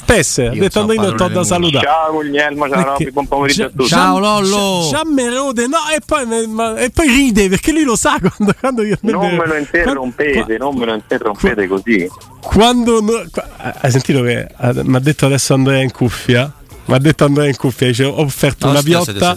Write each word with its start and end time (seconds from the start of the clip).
Stesse, 0.00 0.46
ha 0.46 0.50
detto 0.52 0.80
Andrino 0.80 1.12
Todd 1.14 1.32
da 1.32 1.44
salutare. 1.44 1.84
Ciao 1.84 2.12
Guglielmo, 2.12 2.68
ciao 2.68 2.84
Robby, 2.84 3.10
buon 3.10 3.26
pomeriggio 3.26 3.64
a 3.64 3.68
tutti. 3.68 3.88
Ciao 3.88 4.18
Lollo. 4.18 4.88
Già 4.90 5.02
me 5.04 5.28
rode, 5.28 5.66
no, 5.66 5.78
e 5.94 6.00
poi, 6.04 6.46
ma, 6.46 6.78
e 6.78 6.90
poi 6.90 7.08
ride 7.08 7.48
perché 7.48 7.72
lui 7.72 7.82
lo 7.82 7.96
sa 7.96 8.16
quando, 8.22 8.54
quando 8.58 8.82
io 8.84 8.96
Non 9.00 9.34
me 9.34 9.46
lo 9.46 9.56
interrompete, 9.56 10.32
quando, 10.32 10.56
non 10.56 10.76
me 10.76 10.84
lo 10.86 10.94
interrompete 10.94 11.66
così. 11.66 12.08
Quando 12.40 13.00
no, 13.00 13.22
hai 13.56 13.90
sentito 13.90 14.22
che 14.22 14.48
mi 14.84 14.96
ha 14.96 15.00
detto 15.00 15.26
adesso 15.26 15.52
Andrea 15.52 15.82
in 15.82 15.90
cuffia? 15.90 16.50
Mi 16.86 16.94
ha 16.94 16.98
detto 16.98 17.26
Andrea 17.26 17.46
in 17.46 17.56
cuffia, 17.56 17.88
dice, 17.88 18.04
ho 18.04 18.20
offerto 18.20 18.64
no, 18.64 18.72
una 18.72 18.82
piotta 18.82 19.36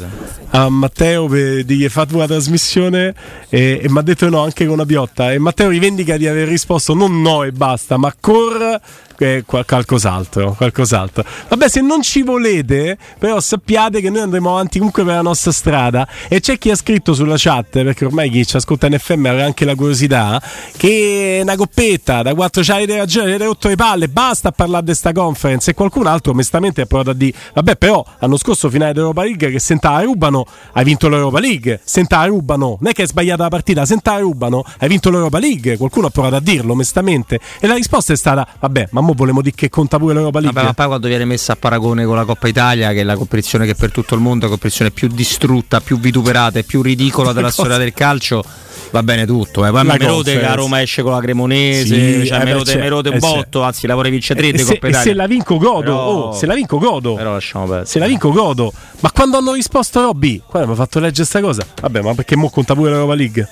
a 0.51 0.69
Matteo 0.69 1.27
per 1.27 1.63
dirgli 1.65 1.87
fatto 1.89 2.15
una 2.15 2.27
trasmissione 2.27 3.13
e, 3.49 3.81
e 3.83 3.89
mi 3.89 3.97
ha 3.97 4.01
detto 4.01 4.29
no 4.29 4.41
anche 4.41 4.65
con 4.65 4.75
una 4.75 4.85
piotta 4.85 5.31
e 5.31 5.39
Matteo 5.39 5.69
rivendica 5.69 6.17
di 6.17 6.27
aver 6.27 6.47
risposto 6.47 6.93
non 6.93 7.21
no 7.21 7.43
e 7.43 7.51
basta 7.51 7.97
ma 7.97 8.13
cor 8.19 8.79
eh, 9.21 9.43
qualcos'altro, 9.45 10.53
qualcos'altro. 10.53 11.23
Vabbè, 11.49 11.69
se 11.69 11.81
non 11.81 12.01
ci 12.01 12.23
volete, 12.23 12.97
però 13.17 13.39
sappiate 13.39 14.01
che 14.01 14.09
noi 14.09 14.21
andremo 14.21 14.51
avanti 14.51 14.77
comunque 14.77 15.03
per 15.03 15.15
la 15.15 15.21
nostra 15.21 15.51
strada. 15.51 16.07
E 16.27 16.39
c'è 16.39 16.57
chi 16.57 16.71
ha 16.71 16.75
scritto 16.75 17.13
sulla 17.13 17.35
chat, 17.37 17.83
perché 17.83 18.05
ormai 18.05 18.29
chi 18.29 18.45
ci 18.45 18.57
ascolta 18.57 18.87
in 18.87 18.97
FM 18.97 19.25
aveva 19.25 19.45
anche 19.45 19.65
la 19.65 19.75
curiosità, 19.75 20.41
che 20.75 21.39
una 21.41 21.55
coppetta 21.55 22.21
da 22.21 22.33
4 22.33 22.61
c'hai 22.63 22.85
ragione, 22.85 23.29
avete 23.29 23.45
rotto 23.45 23.67
le 23.67 23.75
palle, 23.75 24.07
basta 24.07 24.49
a 24.49 24.51
parlare 24.51 24.81
di 24.81 24.89
questa 24.89 25.11
conference. 25.11 25.71
E 25.71 25.73
qualcun 25.73 26.07
altro 26.07 26.31
onestamente 26.31 26.81
ha 26.81 26.85
provato 26.85 27.11
a 27.11 27.13
dire, 27.13 27.37
vabbè, 27.53 27.75
però 27.75 28.03
l'anno 28.19 28.37
scorso 28.37 28.69
finale 28.69 28.93
d'Europa 28.93 29.23
League 29.23 29.51
che 29.51 29.59
senta 29.59 29.91
la 29.91 30.01
rubano, 30.01 30.45
hai 30.73 30.83
vinto 30.83 31.09
l'Europa 31.09 31.39
League. 31.39 31.79
Senta 31.83 32.17
la 32.17 32.25
rubano, 32.25 32.77
non 32.79 32.89
è 32.89 32.93
che 32.93 33.03
hai 33.03 33.07
sbagliato 33.07 33.43
la 33.43 33.49
partita, 33.49 33.85
senta 33.85 34.13
la 34.13 34.19
rubano, 34.19 34.63
hai 34.79 34.87
vinto 34.87 35.09
l'Europa 35.09 35.39
League. 35.39 35.77
Qualcuno 35.77 36.07
ha 36.07 36.09
provato 36.09 36.35
a 36.35 36.39
dirlo 36.39 36.73
onestamente. 36.73 37.39
E 37.59 37.67
la 37.67 37.75
risposta 37.75 38.13
è 38.13 38.15
stata, 38.15 38.47
vabbè, 38.59 38.89
ma 38.91 39.01
volevamo 39.13 39.41
dire 39.41 39.55
che 39.55 39.69
conta 39.69 39.97
pure 39.97 40.13
l'Europa 40.13 40.39
League. 40.39 40.53
Vabbè, 40.53 40.67
ma 40.67 40.73
poi 40.73 40.87
quando 40.87 41.07
viene 41.07 41.25
messa 41.25 41.53
a 41.53 41.55
paragone 41.55 42.05
con 42.05 42.15
la 42.15 42.25
Coppa 42.25 42.47
Italia, 42.47 42.91
che 42.91 43.01
è 43.01 43.03
la 43.03 43.15
competizione 43.15 43.65
che 43.65 43.75
per 43.75 43.91
tutto 43.91 44.15
il 44.15 44.21
mondo 44.21 44.39
è 44.39 44.43
la 44.43 44.49
competizione 44.49 44.91
più 44.91 45.07
distrutta, 45.07 45.81
più 45.81 45.99
vituperata 45.99 46.59
e 46.59 46.63
più 46.63 46.81
ridicola 46.81 47.31
della 47.33 47.51
storia 47.51 47.77
del 47.77 47.93
calcio 47.93 48.43
va 48.91 49.03
bene 49.03 49.25
tutto. 49.25 49.65
Eh. 49.65 49.71
Poi 49.71 49.83
mi 49.83 49.97
rode 49.97 50.37
che 50.37 50.45
a 50.45 50.53
Roma 50.53 50.81
esce 50.81 51.01
con 51.01 51.11
la 51.11 51.19
Cremonese, 51.19 52.21
sì, 52.21 52.27
cioè, 52.27 52.41
eh, 52.41 52.45
mi 52.77 52.87
rode 52.87 53.09
un 53.09 53.15
eh, 53.15 53.19
botto, 53.19 53.63
anzi 53.63 53.87
la 53.87 53.95
vorrei 53.95 54.11
vincere 54.11 54.39
3 54.39 54.51
di 54.51 54.63
Coppa 54.63 54.87
Italia. 54.87 54.99
se 54.99 55.13
la 55.13 55.27
vinco 55.27 55.57
godo, 55.57 55.79
però... 55.81 56.07
oh, 56.07 56.33
se 56.33 56.45
la 56.45 56.53
vinco 56.53 56.77
godo. 56.77 57.15
Però 57.15 57.31
lasciamo 57.31 57.65
perdere. 57.65 57.87
Se 57.87 57.99
la 57.99 58.07
vinco 58.07 58.31
godo. 58.31 58.71
Ma 58.99 59.11
quando 59.11 59.37
hanno 59.37 59.53
risposto 59.53 60.01
Robby, 60.01 60.41
qua 60.45 60.65
mi 60.65 60.71
ha 60.71 60.75
fatto 60.75 60.99
leggere 60.99 61.27
questa 61.27 61.41
cosa. 61.41 61.65
Vabbè, 61.81 62.01
ma 62.01 62.13
perché 62.13 62.35
mo 62.35 62.49
conta 62.49 62.75
pure 62.75 62.91
l'Europa 62.91 63.15
League? 63.15 63.47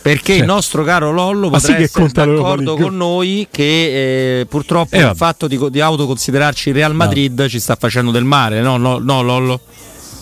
Perché 0.00 0.34
il 0.34 0.44
nostro 0.44 0.84
caro 0.84 1.10
Lollo 1.10 1.50
potrà 1.50 1.74
sì 1.74 1.82
essere 1.82 2.08
d'accordo 2.08 2.76
con 2.76 2.96
noi 2.96 3.48
che 3.50 4.40
eh, 4.40 4.46
purtroppo 4.46 4.96
eh, 4.96 5.00
il 5.00 5.16
fatto 5.16 5.46
di, 5.46 5.58
di 5.70 5.80
autoconsiderarci 5.80 6.72
Real 6.72 6.94
Madrid 6.94 7.38
no. 7.38 7.48
ci 7.48 7.60
sta 7.60 7.76
facendo 7.76 8.10
del 8.10 8.24
male, 8.24 8.60
no, 8.60 8.76
no, 8.76 8.98
no 8.98 9.22
Lollo? 9.22 9.60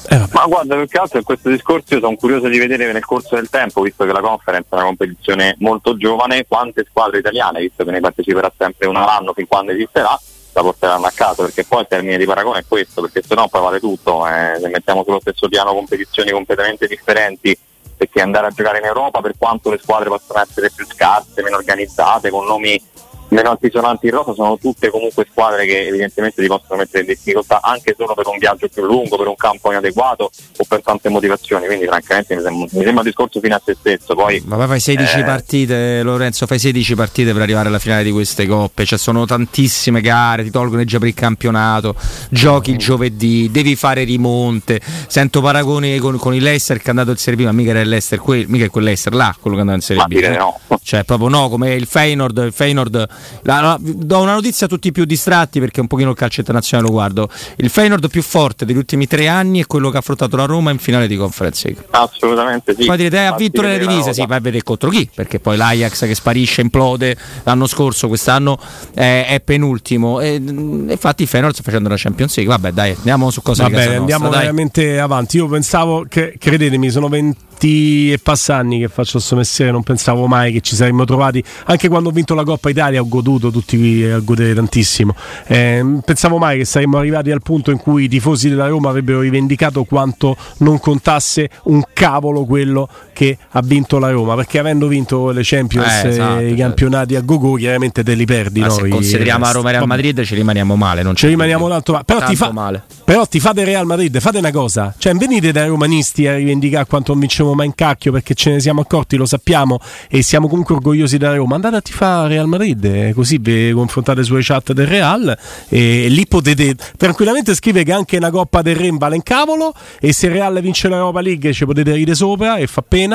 Eh, 0.08 0.24
Ma 0.32 0.46
guarda, 0.46 0.76
più 0.76 0.86
che 0.86 0.98
altro 0.98 1.18
in 1.18 1.24
questo 1.24 1.48
discorso 1.50 1.94
io 1.94 2.00
sono 2.00 2.14
curioso 2.16 2.48
di 2.48 2.58
vedere 2.58 2.92
nel 2.92 3.04
corso 3.04 3.34
del 3.34 3.48
tempo, 3.50 3.82
visto 3.82 4.04
che 4.04 4.12
la 4.12 4.20
conference 4.20 4.68
è 4.70 4.74
una 4.74 4.84
competizione 4.84 5.56
molto 5.58 5.96
giovane, 5.96 6.46
quante 6.46 6.86
squadre 6.88 7.18
italiane, 7.18 7.60
visto 7.60 7.84
che 7.84 7.90
ne 7.90 8.00
parteciperà 8.00 8.52
sempre 8.56 8.86
una 8.86 9.02
all'anno 9.02 9.32
fin 9.32 9.46
quando 9.46 9.72
esisterà, 9.72 10.18
la 10.52 10.62
porteranno 10.62 11.06
a 11.06 11.12
casa, 11.12 11.42
perché 11.42 11.64
poi 11.64 11.80
il 11.80 11.86
termine 11.88 12.18
di 12.18 12.24
paragone 12.24 12.60
è 12.60 12.64
questo, 12.66 13.00
perché 13.02 13.22
sennò 13.26 13.48
poi 13.48 13.60
vale 13.60 13.80
tutto, 13.80 14.26
eh, 14.26 14.58
se 14.60 14.68
mettiamo 14.68 15.02
sullo 15.04 15.20
stesso 15.20 15.48
piano 15.48 15.72
competizioni 15.72 16.30
completamente 16.30 16.86
differenti 16.86 17.58
perché 17.96 18.20
andare 18.20 18.46
a 18.46 18.50
giocare 18.50 18.78
in 18.78 18.84
Europa 18.84 19.20
per 19.20 19.34
quanto 19.38 19.70
le 19.70 19.78
squadre 19.78 20.08
possono 20.08 20.40
essere 20.40 20.70
più 20.74 20.86
scarse, 20.86 21.42
meno 21.42 21.56
organizzate, 21.56 22.30
con 22.30 22.44
nomi 22.46 22.80
meno 23.28 23.50
altisonanti 23.50 24.06
in 24.06 24.12
rosa 24.12 24.32
sono 24.34 24.56
tutte 24.58 24.90
comunque 24.90 25.26
squadre 25.30 25.66
che 25.66 25.86
evidentemente 25.86 26.40
ti 26.40 26.48
possono 26.48 26.78
mettere 26.78 27.00
in 27.00 27.06
difficoltà 27.06 27.60
anche 27.62 27.94
solo 27.96 28.14
per 28.14 28.26
un 28.26 28.38
viaggio 28.38 28.68
più 28.68 28.84
lungo, 28.84 29.16
per 29.16 29.26
un 29.26 29.36
campo 29.36 29.70
inadeguato 29.70 30.30
o 30.56 30.64
per 30.68 30.82
tante 30.82 31.08
motivazioni, 31.08 31.66
quindi 31.66 31.86
francamente 31.86 32.34
mi 32.36 32.42
sembra, 32.42 32.66
mi 32.70 32.82
sembra 32.82 33.00
un 33.00 33.02
discorso 33.02 33.40
fine 33.40 33.54
a 33.54 33.62
se 33.64 33.76
stesso. 33.78 34.14
Poi, 34.14 34.42
Ma 34.46 34.56
poi 34.56 34.66
fai 34.66 34.80
16 34.80 35.18
eh... 35.18 35.24
partite, 35.24 36.02
Lorenzo, 36.02 36.46
fai 36.46 36.58
16 36.58 36.94
partite 36.94 37.32
per 37.32 37.42
arrivare 37.42 37.68
alla 37.68 37.78
finale 37.78 38.02
di 38.02 38.12
queste 38.12 38.46
coppe, 38.46 38.84
cioè 38.84 38.98
sono 38.98 39.26
tantissime 39.26 40.00
gare, 40.00 40.42
ti 40.42 40.50
tolgono 40.50 40.84
già 40.84 40.98
per 40.98 41.08
il 41.08 41.14
campionato, 41.14 41.94
giochi 42.30 42.70
il 42.72 42.78
giovedì, 42.78 43.50
devi 43.50 43.76
fare 43.76 44.04
rimonte, 44.04 44.80
sento 45.08 45.40
paragoni 45.40 45.98
con, 45.98 46.16
con 46.18 46.34
il 46.34 46.42
Leicester 46.42 46.78
che 46.78 46.86
è 46.86 46.90
andato 46.90 47.10
in 47.10 47.16
Serie 47.16 47.42
B, 47.42 47.44
ma 47.44 47.52
mica 47.52 47.70
era 47.70 47.80
il 47.80 47.88
Leicester, 47.88 48.18
quel, 48.18 48.46
mica 48.48 48.64
è 48.64 48.70
quel 48.70 48.84
Leicester 48.84 49.14
là, 49.14 49.34
quello 49.38 49.56
che 49.56 49.62
è 49.62 49.66
andato 49.66 49.92
in 49.92 49.98
Serie 49.98 50.04
B. 50.06 50.22
Eh? 50.22 50.36
No. 50.36 50.60
Cioè 50.82 51.04
proprio 51.04 51.28
no, 51.28 51.48
come 51.48 51.74
il 51.74 51.86
Feyenoord, 51.86 52.38
il 52.38 52.52
Feyenoord 52.52 53.08
la, 53.42 53.60
la, 53.60 53.78
do 53.80 54.20
una 54.20 54.34
notizia 54.34 54.66
a 54.66 54.68
tutti 54.68 54.88
i 54.88 54.92
più 54.92 55.04
distratti 55.04 55.60
perché 55.60 55.80
un 55.80 55.86
pochino 55.86 56.10
il 56.10 56.16
calcio 56.16 56.40
internazionale 56.40 56.88
lo 56.88 56.94
guardo. 56.94 57.28
Il 57.56 57.70
Feyenoord 57.70 58.08
più 58.08 58.22
forte 58.22 58.64
degli 58.64 58.76
ultimi 58.76 59.06
tre 59.06 59.28
anni 59.28 59.60
è 59.60 59.66
quello 59.66 59.90
che 59.90 59.96
ha 59.96 60.00
affrontato 60.00 60.36
la 60.36 60.44
Roma 60.44 60.70
in 60.70 60.78
finale 60.78 61.06
di 61.06 61.16
Conference 61.16 61.66
League. 61.66 61.84
Assolutamente 61.90 62.74
sì. 62.74 62.84
Poi 62.84 62.96
direte, 62.96 63.16
eh, 63.16 63.24
ha 63.24 63.34
vinto 63.34 63.62
le 63.62 63.78
divise, 63.78 64.12
sì, 64.12 64.24
vai 64.26 64.38
a 64.38 64.40
vedere 64.40 64.62
contro 64.62 64.90
chi, 64.90 65.08
perché 65.12 65.40
poi 65.40 65.56
l'Ajax 65.56 66.06
che 66.06 66.14
sparisce, 66.14 66.60
implode 66.60 67.16
l'anno 67.44 67.66
scorso, 67.66 68.08
quest'anno 68.08 68.58
è, 68.94 69.26
è 69.28 69.40
penultimo. 69.40 70.20
E, 70.20 70.34
infatti 70.34 71.22
il 71.22 71.28
Feyenoord 71.28 71.54
sta 71.54 71.62
facendo 71.62 71.88
la 71.88 71.96
Champions 71.96 72.36
League. 72.36 72.54
Vabbè, 72.54 72.72
dai, 72.72 72.92
andiamo 72.96 73.30
su 73.30 73.42
cosa 73.42 73.64
Va 73.64 73.70
bene, 73.70 73.96
andiamo 73.96 74.24
nostra, 74.24 74.40
veramente 74.40 74.98
avanti. 74.98 75.36
Io 75.36 75.48
pensavo 75.48 76.06
che, 76.08 76.36
credetemi, 76.38 76.90
sono 76.90 77.08
20 77.08 77.44
e 77.58 78.18
passa 78.22 78.56
anni 78.56 78.78
che 78.78 78.88
faccio 78.88 79.12
questo 79.12 79.36
mestiere, 79.36 79.70
non 79.70 79.82
pensavo 79.82 80.26
mai 80.26 80.52
che 80.52 80.60
ci 80.60 80.74
saremmo 80.74 81.04
trovati. 81.04 81.42
Anche 81.66 81.88
quando 81.88 82.10
ho 82.10 82.12
vinto 82.12 82.34
la 82.34 82.44
Coppa 82.44 82.70
Italia 82.70 83.00
ho 83.00 83.08
goduto 83.08 83.50
tutti 83.50 84.04
a 84.04 84.18
godere 84.18 84.54
tantissimo. 84.54 85.14
Eh, 85.46 86.00
pensavo 86.04 86.38
mai 86.38 86.58
che 86.58 86.64
saremmo 86.64 86.98
arrivati 86.98 87.30
al 87.30 87.42
punto 87.42 87.70
in 87.70 87.78
cui 87.78 88.04
i 88.04 88.08
tifosi 88.08 88.48
della 88.48 88.68
Roma 88.68 88.90
avrebbero 88.90 89.20
rivendicato 89.20 89.84
quanto 89.84 90.36
non 90.58 90.78
contasse 90.78 91.50
un 91.64 91.82
cavolo 91.92 92.44
quello 92.44 92.88
che 93.16 93.38
ha 93.48 93.62
vinto 93.64 93.98
la 93.98 94.10
Roma, 94.10 94.34
perché 94.34 94.58
avendo 94.58 94.88
vinto 94.88 95.30
le 95.30 95.40
Champions 95.42 96.04
eh, 96.04 96.08
esatto, 96.08 96.40
e 96.40 96.50
i 96.50 96.54
campionati 96.54 97.14
certo. 97.14 97.32
a 97.32 97.34
go 97.34 97.38
gogo 97.38 97.56
chiaramente 97.56 98.04
te 98.04 98.12
li 98.12 98.26
perdi. 98.26 98.60
Noi, 98.60 98.70
se 98.70 98.88
consideriamo 98.88 99.46
a 99.46 99.52
Roma 99.52 99.70
e 99.70 99.72
Real 99.72 99.86
Madrid 99.86 100.22
ci 100.22 100.34
rimaniamo 100.34 100.76
male, 100.76 101.02
non 101.02 101.16
ci 101.16 101.26
rimaniamo 101.26 101.66
tanto, 101.66 101.92
ma- 101.92 102.04
però, 102.04 102.18
tanto 102.18 102.34
ti 102.34 102.38
fa- 102.38 102.52
male. 102.52 102.82
Però 103.06 103.24
ti 103.24 103.40
fate 103.40 103.64
Real 103.64 103.86
Madrid, 103.86 104.20
fate 104.20 104.36
una 104.36 104.50
cosa, 104.50 104.94
cioè 104.98 105.14
venite 105.14 105.50
dai 105.50 105.68
romanisti 105.68 106.26
a 106.26 106.36
rivendicare 106.36 106.84
quanto 106.84 107.12
non 107.12 107.20
vinciamo 107.20 107.54
mai 107.54 107.66
in 107.66 107.74
cacchio 107.74 108.12
perché 108.12 108.34
ce 108.34 108.50
ne 108.50 108.60
siamo 108.60 108.82
accorti, 108.82 109.16
lo 109.16 109.24
sappiamo 109.24 109.78
e 110.10 110.22
siamo 110.22 110.46
comunque 110.46 110.74
orgogliosi 110.74 111.16
della 111.16 111.36
Roma, 111.36 111.54
andate 111.54 111.76
a 111.76 111.80
tifare 111.80 112.28
Real 112.28 112.46
Madrid, 112.46 113.14
così 113.14 113.38
vi 113.38 113.72
confrontate 113.72 114.22
sulle 114.24 114.42
chat 114.42 114.74
del 114.74 114.86
Real 114.86 115.34
e 115.70 116.08
lì 116.10 116.26
potete 116.26 116.76
tranquillamente 116.98 117.54
scrivere 117.54 117.84
che 117.84 117.92
anche 117.92 118.18
una 118.18 118.30
Coppa 118.30 118.60
del 118.60 118.76
Re 118.76 118.90
vale 118.92 119.16
in 119.16 119.22
cavolo 119.22 119.72
e 120.00 120.12
se 120.12 120.28
Real 120.28 120.60
vince 120.60 120.88
l'Europa 120.88 121.22
League 121.22 121.50
ci 121.54 121.64
potete 121.64 121.92
ridere 121.92 122.14
sopra 122.14 122.56
e 122.56 122.66
fa 122.66 122.82
pena 122.82 123.05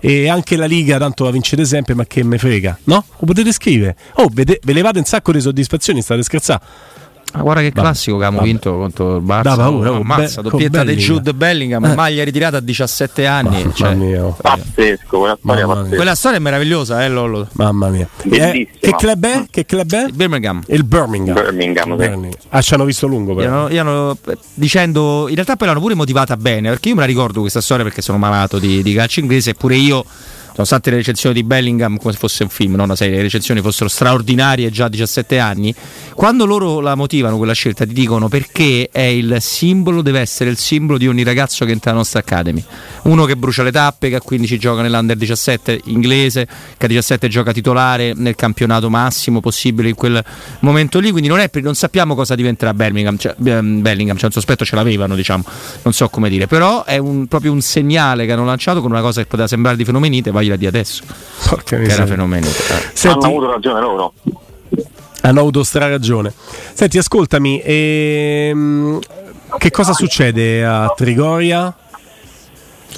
e 0.00 0.28
anche 0.28 0.56
la 0.56 0.66
Liga 0.66 0.98
tanto 0.98 1.24
la 1.24 1.30
vincete 1.30 1.64
sempre 1.64 1.94
ma 1.94 2.04
che 2.04 2.22
me 2.22 2.38
frega, 2.38 2.78
no? 2.84 3.04
Lo 3.18 3.26
potete 3.26 3.52
scrivere. 3.52 3.96
Oh, 4.14 4.28
ve, 4.32 4.60
ve 4.62 4.72
levate 4.72 4.98
un 4.98 5.04
sacco 5.04 5.32
di 5.32 5.40
soddisfazioni, 5.40 6.02
state 6.02 6.22
scherzando. 6.22 6.64
Ah, 7.34 7.40
guarda 7.40 7.62
che 7.62 7.72
classico 7.72 8.18
che 8.18 8.24
abbiamo 8.24 8.44
vinto 8.44 8.76
contro 8.76 9.16
il 9.16 9.22
Barça. 9.22 9.42
Da 9.42 9.56
paura, 9.56 9.92
oh, 9.92 10.00
ammazza, 10.00 10.42
doppietta 10.42 10.84
di 10.84 10.94
Jude 10.96 11.32
Bellingham, 11.32 11.82
eh. 11.84 11.94
maglia 11.94 12.24
ritirata 12.24 12.58
a 12.58 12.60
17 12.60 13.26
anni. 13.26 13.56
Mamma 13.62 13.72
cioè, 13.72 13.94
mia. 13.94 14.22
Pazzesco, 14.24 15.18
quella 15.18 15.38
storia, 15.40 15.66
pazzesca. 15.66 15.96
quella 15.96 16.14
storia 16.14 16.38
è 16.38 16.40
meravigliosa, 16.40 17.04
eh 17.04 17.08
Lollo. 17.08 17.48
Mamma 17.52 17.88
mia. 17.88 18.06
Eh, 18.30 18.68
che 18.78 18.94
club 18.96 19.24
è? 19.24 19.44
Che 19.50 19.64
club 19.64 19.94
è? 19.94 20.04
Il 20.04 20.12
Birmingham. 20.12 20.62
Il 20.66 20.84
Birmingham. 20.84 21.34
Birmingham, 21.34 22.30
sì. 22.30 22.36
Ah, 22.50 22.60
ci 22.60 22.74
hanno 22.74 22.84
visto 22.84 23.06
lungo 23.06 23.34
però. 23.34 23.70
Io 23.70 23.80
hanno, 23.80 24.16
dicendo, 24.52 25.26
in 25.28 25.34
realtà 25.34 25.56
poi 25.56 25.68
l'hanno 25.68 25.80
pure 25.80 25.94
motivata 25.94 26.36
bene, 26.36 26.68
perché 26.68 26.90
io 26.90 26.94
me 26.94 27.00
la 27.00 27.06
ricordo 27.06 27.40
questa 27.40 27.62
storia 27.62 27.82
perché 27.82 28.02
sono 28.02 28.18
malato 28.18 28.58
di, 28.58 28.82
di 28.82 28.92
calcio 28.92 29.20
inglese 29.20 29.50
e 29.50 29.54
pure 29.54 29.76
io 29.76 30.04
sono 30.52 30.66
state 30.66 30.90
le 30.90 30.96
recensioni 30.96 31.34
di 31.34 31.44
Bellingham 31.44 31.96
come 31.96 32.12
se 32.12 32.18
fosse 32.18 32.42
un 32.42 32.50
film, 32.50 32.74
no? 32.74 32.94
serie, 32.94 33.16
le 33.16 33.22
recensioni 33.22 33.60
fossero 33.60 33.88
straordinarie 33.88 34.70
già 34.70 34.84
a 34.84 34.88
17 34.88 35.38
anni. 35.38 35.74
Quando 36.14 36.44
loro 36.44 36.80
la 36.80 36.94
motivano 36.94 37.38
quella 37.38 37.54
scelta, 37.54 37.86
ti 37.86 37.94
dicono 37.94 38.28
perché 38.28 38.88
è 38.92 39.00
il 39.00 39.38
simbolo, 39.40 40.02
deve 40.02 40.20
essere 40.20 40.50
il 40.50 40.58
simbolo 40.58 40.98
di 40.98 41.08
ogni 41.08 41.22
ragazzo 41.22 41.64
che 41.64 41.72
entra 41.72 41.90
nella 41.90 42.02
nostra 42.02 42.20
Academy. 42.20 42.62
Uno 43.04 43.24
che 43.24 43.36
brucia 43.36 43.62
le 43.62 43.72
tappe, 43.72 44.10
che 44.10 44.16
a 44.16 44.20
15 44.20 44.58
gioca 44.58 44.82
nell'Under 44.82 45.16
17 45.16 45.80
inglese, 45.84 46.46
che 46.76 46.84
a 46.84 46.88
17 46.88 47.28
gioca 47.28 47.52
titolare 47.52 48.12
nel 48.14 48.34
campionato 48.34 48.90
massimo 48.90 49.40
possibile 49.40 49.88
in 49.88 49.94
quel 49.94 50.22
momento 50.60 50.98
lì. 50.98 51.10
Quindi 51.10 51.28
non, 51.28 51.38
è, 51.38 51.50
non 51.62 51.74
sappiamo 51.74 52.14
cosa 52.14 52.34
diventerà 52.34 52.74
Birmingham, 52.74 53.16
cioè, 53.16 53.34
Bellingham, 53.36 54.16
cioè 54.16 54.26
un 54.26 54.32
sospetto 54.32 54.64
ce 54.66 54.76
l'avevano, 54.76 55.14
diciamo, 55.14 55.44
non 55.82 55.94
so 55.94 56.08
come 56.10 56.28
dire. 56.28 56.46
Però 56.46 56.84
è 56.84 56.98
un, 56.98 57.26
proprio 57.26 57.52
un 57.52 57.62
segnale 57.62 58.26
che 58.26 58.32
hanno 58.32 58.44
lanciato 58.44 58.82
con 58.82 58.90
una 58.90 59.00
cosa 59.00 59.22
che 59.22 59.26
poteva 59.26 59.48
sembrare 59.48 59.76
di 59.76 59.84
fenomenite 59.84 60.30
fagliela 60.42 60.56
di 60.56 60.66
adesso. 60.66 61.04
Porca 61.48 61.76
che 61.76 61.84
era 61.84 62.06
fenomeno. 62.06 62.46
Senti, 62.46 63.06
hanno 63.06 63.26
avuto 63.26 63.50
ragione 63.50 63.80
loro. 63.80 64.12
Hanno 65.22 65.40
avuto 65.40 65.62
stra 65.62 65.88
ragione. 65.88 66.32
Senti, 66.72 66.98
ascoltami, 66.98 67.62
ehm, 67.64 68.98
che 69.58 69.70
cosa 69.70 69.92
succede 69.92 70.64
a 70.64 70.92
Trigoria? 70.96 71.74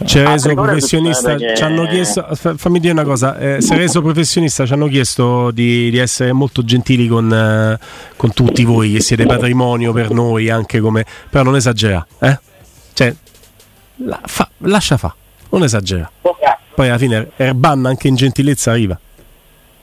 Cereso 0.04 0.52
professionista 0.54 1.36
che... 1.36 1.54
ci 1.54 1.62
hanno 1.62 1.86
chiesto 1.86 2.26
fammi 2.32 2.80
dire 2.80 2.92
una 2.92 3.04
cosa 3.04 3.38
eh, 3.38 3.62
Cereso 3.62 4.02
professionista 4.02 4.66
ci 4.66 4.72
hanno 4.72 4.88
chiesto 4.88 5.52
di, 5.52 5.88
di 5.88 5.98
essere 5.98 6.32
molto 6.32 6.64
gentili 6.64 7.06
con, 7.06 7.32
eh, 7.32 7.78
con, 8.16 8.32
tutti 8.32 8.64
voi 8.64 8.90
che 8.94 9.00
siete 9.00 9.24
patrimonio 9.24 9.92
per 9.92 10.10
noi 10.10 10.50
anche 10.50 10.80
come 10.80 11.06
però 11.30 11.44
non 11.44 11.54
esagera 11.54 12.04
eh? 12.18 12.36
cioè 12.92 13.14
la, 13.98 14.20
fa, 14.24 14.48
lascia 14.58 14.96
fa 14.96 15.14
non 15.50 15.62
esagera 15.62 16.10
poi 16.74 16.88
alla 16.88 16.98
fine 16.98 17.30
Erban 17.36 17.86
anche 17.86 18.08
in 18.08 18.14
gentilezza 18.14 18.72
arriva. 18.72 18.98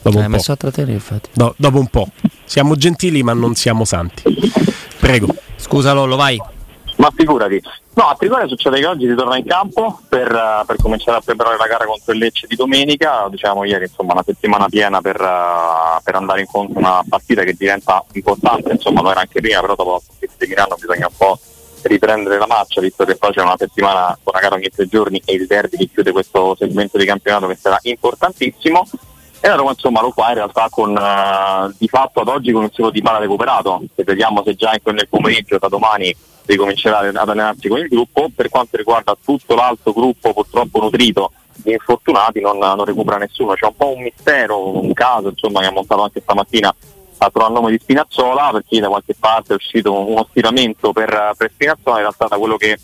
Dopo 0.01 0.17
eh, 0.17 0.25
un 0.25 0.31
messo 0.31 0.51
a 0.51 0.55
trattenere 0.55 0.93
infatti. 0.93 1.29
Do, 1.33 1.53
dopo 1.57 1.79
un 1.79 1.87
po'. 1.87 2.07
Siamo 2.45 2.75
gentili 2.75 3.23
ma 3.23 3.33
non 3.33 3.55
siamo 3.55 3.85
santi. 3.85 4.23
Prego. 4.99 5.27
Scusa 5.55 5.93
Lollo, 5.93 6.15
vai. 6.15 6.41
Ma 6.97 7.11
figurati. 7.15 7.61
No, 7.93 8.07
a 8.07 8.15
Trigoria 8.15 8.47
succede 8.47 8.79
che 8.79 8.85
oggi 8.85 9.07
si 9.07 9.15
torna 9.15 9.37
in 9.37 9.45
campo 9.45 9.99
per, 10.07 10.31
uh, 10.31 10.65
per, 10.65 10.77
cominciare 10.77 11.17
a 11.17 11.21
preparare 11.21 11.57
la 11.57 11.67
gara 11.67 11.85
contro 11.85 12.13
il 12.13 12.19
Lecce 12.19 12.47
di 12.47 12.55
domenica. 12.55 13.27
Diciamo 13.29 13.65
ieri, 13.65 13.83
insomma, 13.83 14.13
una 14.13 14.23
settimana 14.25 14.67
piena 14.69 15.01
per, 15.01 15.19
uh, 15.19 16.01
per 16.01 16.15
andare 16.15 16.41
incontro 16.41 16.77
a 16.77 16.79
una 16.79 17.03
partita 17.07 17.43
che 17.43 17.53
diventa 17.53 18.03
importante, 18.13 18.71
insomma, 18.71 19.01
lo 19.01 19.11
era 19.11 19.19
anche 19.19 19.41
prima, 19.41 19.59
però 19.59 19.75
dopo 19.75 19.91
la 19.91 19.99
sconfitta 19.99 20.33
di 20.37 20.47
Milano 20.47 20.75
bisogna 20.79 21.07
un 21.07 21.15
po' 21.17 21.39
riprendere 21.83 22.37
la 22.37 22.47
marcia, 22.47 22.81
visto 22.81 23.05
che 23.05 23.15
poi 23.15 23.31
c'è 23.31 23.41
una 23.41 23.55
settimana 23.57 24.17
con 24.23 24.33
una 24.33 24.41
gara 24.41 24.55
ogni 24.55 24.69
tre 24.69 24.87
giorni 24.87 25.21
e 25.25 25.33
il 25.33 25.47
derby 25.47 25.77
che 25.77 25.89
chiude 25.93 26.11
questo 26.11 26.55
segmento 26.57 26.97
di 26.97 27.05
campionato 27.05 27.47
che 27.47 27.55
sarà 27.55 27.77
importantissimo. 27.81 28.87
E 29.43 29.47
allora 29.47 29.71
insomma 29.71 30.01
lo 30.01 30.11
fa 30.11 30.29
in 30.29 30.35
realtà 30.35 30.67
con 30.69 30.91
uh, 30.91 31.73
di 31.75 31.87
fatto 31.87 32.19
ad 32.19 32.27
oggi 32.27 32.51
con 32.51 32.63
il 32.63 32.71
solo 32.71 32.91
di 32.91 33.01
Pala 33.01 33.17
recuperato, 33.17 33.81
e 33.95 34.03
vediamo 34.03 34.43
se 34.45 34.53
già 34.53 34.71
nel 34.83 35.07
pomeriggio 35.09 35.57
da 35.57 35.67
domani 35.67 36.15
ricomincerà 36.45 36.99
ad 36.99 37.15
allenarsi 37.15 37.67
con 37.67 37.79
il 37.79 37.87
gruppo. 37.87 38.29
Per 38.35 38.49
quanto 38.49 38.77
riguarda 38.77 39.17
tutto 39.23 39.55
l'altro 39.55 39.93
gruppo 39.93 40.33
purtroppo 40.33 40.79
nutrito 40.79 41.31
di 41.55 41.71
infortunati 41.71 42.39
non, 42.39 42.59
non 42.59 42.85
recupera 42.85 43.17
nessuno, 43.17 43.53
c'è 43.53 43.65
un 43.65 43.75
po' 43.75 43.95
un 43.95 44.03
mistero, 44.03 44.79
un 44.79 44.93
caso 44.93 45.29
insomma 45.29 45.61
che 45.61 45.67
ha 45.67 45.71
montato 45.71 46.03
anche 46.03 46.21
stamattina 46.21 46.73
altro 47.25 47.45
al 47.45 47.51
nome 47.51 47.71
di 47.71 47.79
Spinazzola 47.79 48.49
perché 48.51 48.79
da 48.79 48.87
qualche 48.87 49.15
parte 49.17 49.53
è 49.53 49.55
uscito 49.55 49.93
uno 49.93 50.25
stiramento 50.29 50.91
per, 50.91 51.33
per 51.37 51.51
Spinazzola, 51.53 51.95
in 51.95 52.01
realtà 52.01 52.27
da 52.27 52.37
quello 52.37 52.57
che, 52.57 52.79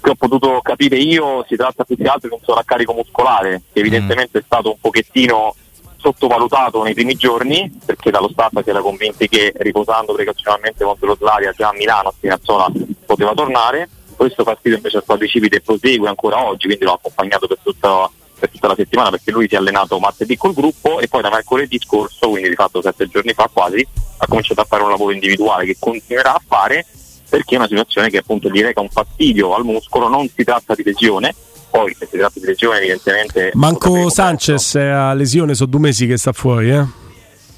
che, 0.00 0.10
ho 0.10 0.14
potuto 0.14 0.60
capire 0.60 0.96
io 0.96 1.44
si 1.46 1.56
tratta 1.56 1.84
più 1.84 1.96
che 1.96 2.08
altro 2.08 2.28
di 2.28 2.34
un 2.34 2.40
sovraccarico 2.42 2.92
muscolare 2.92 3.62
che 3.72 3.80
evidentemente 3.80 4.38
mm. 4.38 4.40
è 4.40 4.44
stato 4.44 4.70
un 4.70 4.80
pochettino 4.80 5.54
sottovalutato 5.96 6.82
nei 6.82 6.94
primi 6.94 7.14
giorni 7.14 7.70
perché 7.84 8.10
dallo 8.10 8.28
staff 8.30 8.62
si 8.62 8.70
era 8.70 8.80
convinti 8.80 9.28
che 9.28 9.52
riposando 9.56 10.14
precauzionalmente 10.14 10.82
contro 10.82 11.08
lo 11.08 11.16
Slavia 11.16 11.52
già 11.52 11.68
a 11.68 11.74
Milano 11.74 12.10
Spinazzola 12.10 12.72
poteva 13.04 13.34
tornare 13.34 13.88
questo 14.16 14.42
fastidio 14.42 14.78
invece 14.78 14.96
al 14.96 15.04
quadricipite 15.04 15.60
prosegue 15.60 16.08
ancora 16.08 16.44
oggi 16.44 16.66
quindi 16.66 16.84
l'ho 16.84 16.94
accompagnato 16.94 17.46
per 17.46 17.58
tutta 17.62 18.10
per 18.40 18.50
tutta 18.50 18.68
la 18.68 18.74
settimana 18.74 19.10
perché 19.10 19.30
lui 19.30 19.46
si 19.46 19.54
è 19.54 19.58
allenato 19.58 19.98
martedì 19.98 20.36
col 20.36 20.54
gruppo 20.54 20.98
e 20.98 21.06
poi 21.06 21.22
da 21.22 21.30
mercoledì 21.30 21.78
scorso, 21.78 22.30
quindi 22.30 22.48
di 22.48 22.54
fatto 22.56 22.82
sette 22.82 23.06
giorni 23.06 23.32
fa 23.32 23.48
quasi, 23.52 23.86
ha 24.16 24.26
cominciato 24.26 24.62
a 24.62 24.64
fare 24.64 24.82
un 24.82 24.90
lavoro 24.90 25.12
individuale 25.12 25.66
che 25.66 25.76
continuerà 25.78 26.34
a 26.34 26.42
fare 26.44 26.84
perché 27.28 27.54
è 27.54 27.58
una 27.58 27.68
situazione 27.68 28.10
che 28.10 28.18
appunto 28.18 28.48
gli 28.48 28.60
reca 28.60 28.80
un 28.80 28.88
fastidio 28.88 29.54
al 29.54 29.64
muscolo, 29.64 30.08
non 30.08 30.28
si 30.34 30.42
tratta 30.42 30.74
di 30.74 30.82
lesione, 30.82 31.32
poi 31.70 31.94
se 31.96 32.08
si 32.10 32.16
tratta 32.16 32.40
di 32.40 32.46
lesione 32.46 32.78
evidentemente... 32.78 33.52
Manco 33.54 34.10
Sanchez 34.10 34.74
è 34.74 34.88
a 34.88 35.14
lesione, 35.14 35.54
sono 35.54 35.70
due 35.70 35.80
mesi 35.80 36.08
che 36.08 36.16
sta 36.16 36.32
fuori, 36.32 36.70
eh? 36.70 36.84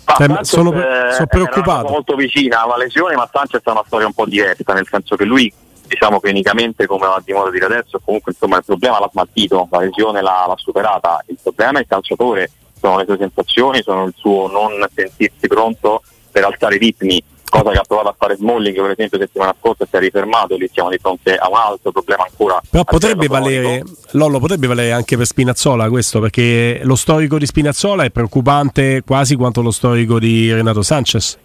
Ah, 0.05 0.45
sono, 0.45 0.73
sono 1.13 1.27
preoccupato. 1.27 1.91
molto 1.91 2.15
vicina 2.17 2.65
alla 2.65 2.77
lesione, 2.77 3.15
ma 3.15 3.29
Sanchez 3.33 3.63
ha 3.65 3.71
una 3.71 3.85
storia 3.87 4.07
un 4.07 4.13
po' 4.13 4.27
diversa, 4.27 4.75
nel 4.75 4.87
senso 4.91 5.17
che 5.17 5.25
lui 5.25 5.51
diciamo 5.93 6.21
clinicamente 6.21 6.87
come 6.87 7.07
va 7.07 7.21
di 7.23 7.33
modo 7.33 7.51
di 7.51 7.59
dire 7.59 7.67
adesso 7.67 8.01
comunque 8.03 8.33
insomma 8.33 8.57
il 8.57 8.65
problema 8.65 8.99
l'ha 8.99 9.11
smaltito 9.13 9.69
la 9.71 9.79
lesione 9.79 10.23
l'ha, 10.23 10.47
l'ha, 10.49 10.57
superata. 10.57 11.23
Il 11.27 11.39
problema 11.43 11.79
è 11.79 11.83
il 11.83 11.87
calciatore 11.87 12.51
sono 12.81 12.99
le 12.99 13.05
sue 13.05 13.19
sensazioni 13.19 13.83
sono 13.83 14.05
il 14.05 14.15
suo 14.17 14.49
non 14.49 14.85
sentirsi 14.95 15.47
pronto 15.47 16.03
per 16.31 16.45
alzare 16.45 16.77
i 16.77 16.79
ritmi 16.79 17.23
cosa 17.45 17.71
che 17.71 17.79
ha 17.79 17.85
provato 17.87 18.09
a 18.09 18.15
fare 18.17 18.37
Smalling 18.37 18.81
per 18.81 18.91
esempio 18.93 19.19
settimana 19.19 19.55
scorsa 19.61 19.85
si 19.89 19.95
è 19.95 19.99
rifermato 19.99 20.57
lì 20.57 20.69
siamo 20.73 20.89
di 20.89 20.99
fronte 20.99 21.37
a 21.37 21.49
un 21.49 21.57
altro 21.57 21.93
problema 21.93 22.25
ancora 22.25 22.61
però 22.69 22.85
potrebbe 22.85 23.27
valere 23.27 23.83
Lollo 24.13 24.39
potrebbe 24.39 24.67
valere 24.67 24.93
anche 24.93 25.19
per 25.19 25.27
Spinazzola 25.27 25.91
questo 25.91 26.21
perché 26.21 26.81
lo 26.83 26.97
storico 26.97 27.37
di 27.37 27.45
Spinazzola 27.45 28.05
è 28.05 28.11
preoccupante 28.11 29.03
quasi 29.05 29.37
quanto 29.37 29.61
lo 29.61 29.71
storico 29.71 30.19
di 30.19 30.51
Renato 30.53 30.81
Sanchez 30.81 31.39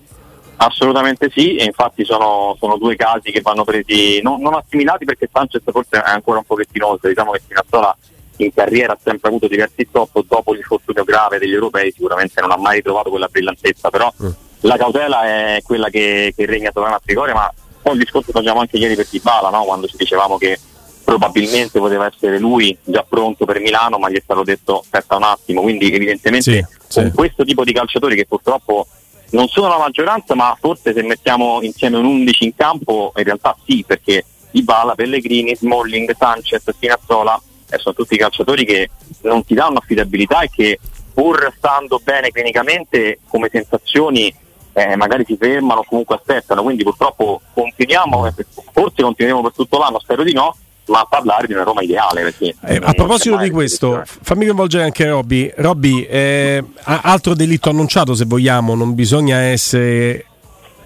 Assolutamente 0.57 1.30
sì, 1.31 1.56
e 1.56 1.65
infatti 1.65 2.04
sono, 2.04 2.56
sono, 2.59 2.77
due 2.77 2.95
casi 2.95 3.31
che 3.31 3.42
vanno 3.42 3.63
presi 3.63 4.19
non, 4.21 4.42
non, 4.42 4.56
assimilati 4.56 5.06
perché 5.06 5.30
Sanchez 5.31 5.62
forse 5.63 6.01
è 6.01 6.09
ancora 6.09 6.39
un 6.39 6.45
pochettino 6.45 6.88
oltre, 6.88 7.09
diciamo 7.09 7.31
che 7.31 7.42
Spinazzola 7.44 7.95
in 8.38 8.54
carriera 8.54 8.94
ha 8.94 8.98
sempre 9.01 9.30
avuto 9.30 9.48
diversi 9.48 9.86
stop, 9.88 10.24
dopo 10.27 10.54
l'infortunio 10.54 11.04
grave 11.04 11.38
degli 11.38 11.54
europei 11.54 11.92
sicuramente 11.92 12.42
non 12.42 12.51
ha 12.51 12.57
mai 12.57 12.77
ritrovato 12.77 13.09
quella 13.09 13.27
brillantezza, 13.27 13.89
però 13.89 14.12
mm. 14.24 14.30
la 14.62 14.77
cautela 14.77 15.25
è 15.25 15.62
quella 15.63 15.89
che, 15.89 16.33
che 16.36 16.45
regna 16.48 16.71
sovrana 16.74 16.95
a 16.95 17.01
Trigoria, 17.04 17.36
ma 17.36 17.54
poi 17.81 17.94
il 17.94 18.00
discorso 18.00 18.31
facciamo 18.31 18.59
anche 18.59 18.77
ieri 18.77 18.95
per 18.95 19.07
Dybala, 19.07 19.49
no? 19.49 19.64
quando 19.64 19.87
ci 19.87 19.95
dicevamo 19.95 20.37
che 20.37 20.59
probabilmente 21.04 21.80
poteva 21.80 22.07
essere 22.07 22.37
lui 22.37 22.76
già 22.83 23.06
pronto 23.07 23.45
per 23.45 23.59
Milano, 23.59 23.97
ma 23.97 24.09
gli 24.09 24.18
è 24.18 24.21
stato 24.21 24.44
detto 24.44 24.80
aspetta 24.80 25.16
un 25.16 25.23
attimo, 25.23 25.61
quindi 25.61 25.94
evidentemente 25.94 26.52
sì, 26.52 26.66
con 26.94 27.06
sì. 27.06 27.11
questo 27.16 27.44
tipo 27.45 27.64
di 27.64 27.73
calciatori 27.73 28.16
che 28.16 28.26
purtroppo 28.26 28.87
non 29.31 29.48
sono 29.48 29.68
la 29.68 29.78
maggioranza, 29.78 30.36
ma 30.36 30.56
forse 30.60 30.94
se 30.94 31.04
mettiamo 31.04 31.62
insieme 31.62 31.98
un 31.98 32.06
11 32.06 32.44
in 32.46 32.56
campo, 32.56 33.12
in 33.16 33.24
realtà 33.24 33.56
sì, 33.66 33.84
perché 33.86 34.24
Ibala, 34.52 34.96
Pellegrini, 34.96 35.56
Smalling, 35.56 36.16
Sanchez, 36.18 36.69
Spinazzola 36.69 37.40
eh, 37.69 37.78
sono 37.78 37.96
tutti 37.96 38.18
calciatori 38.18 38.66
che 38.66 38.90
non 39.24 39.44
ti 39.44 39.54
danno 39.54 39.80
affidabilità 39.80 40.42
e 40.42 40.50
che 40.50 40.80
pur 41.14 41.54
stando 41.57 42.00
bene 42.04 42.30
clinicamente 42.30 43.19
come 43.28 43.50
sensazioni 43.52 44.34
eh, 44.74 44.96
magari 44.96 45.26
si 45.26 45.36
fermano 45.36 45.80
o 45.80 45.86
comunque 45.88 46.16
aspettano, 46.16 46.62
quindi 46.62 46.84
purtroppo 46.84 47.42
continuiamo, 47.54 48.28
eh, 48.28 48.34
forse 48.72 49.02
continueremo 49.02 49.42
per 49.42 49.54
tutto 49.54 49.80
l'anno, 49.80 50.00
spero 50.00 50.22
di 50.24 50.34
no, 50.34 50.56
ma 50.87 50.99
a 51.01 51.06
parlare 51.09 51.47
di 51.47 51.53
una 51.53 51.63
Roma 51.63 51.81
ideale. 51.81 52.23
Perché, 52.23 52.56
eh, 52.65 52.79
a 52.81 52.94
proposito 52.94 53.37
di 53.37 53.49
questo, 53.49 54.03
fammi 54.06 54.45
coinvolgere 54.45 54.83
anche 54.83 55.07
Robby. 55.07 55.51
Robby, 55.56 56.03
eh, 56.03 56.63
altro 56.83 57.33
delitto 57.33 57.69
annunciato 57.69 58.13
se 58.13 58.25
vogliamo, 58.25 58.75
non 58.75 58.94
bisogna 58.94 59.37
essere 59.37 60.25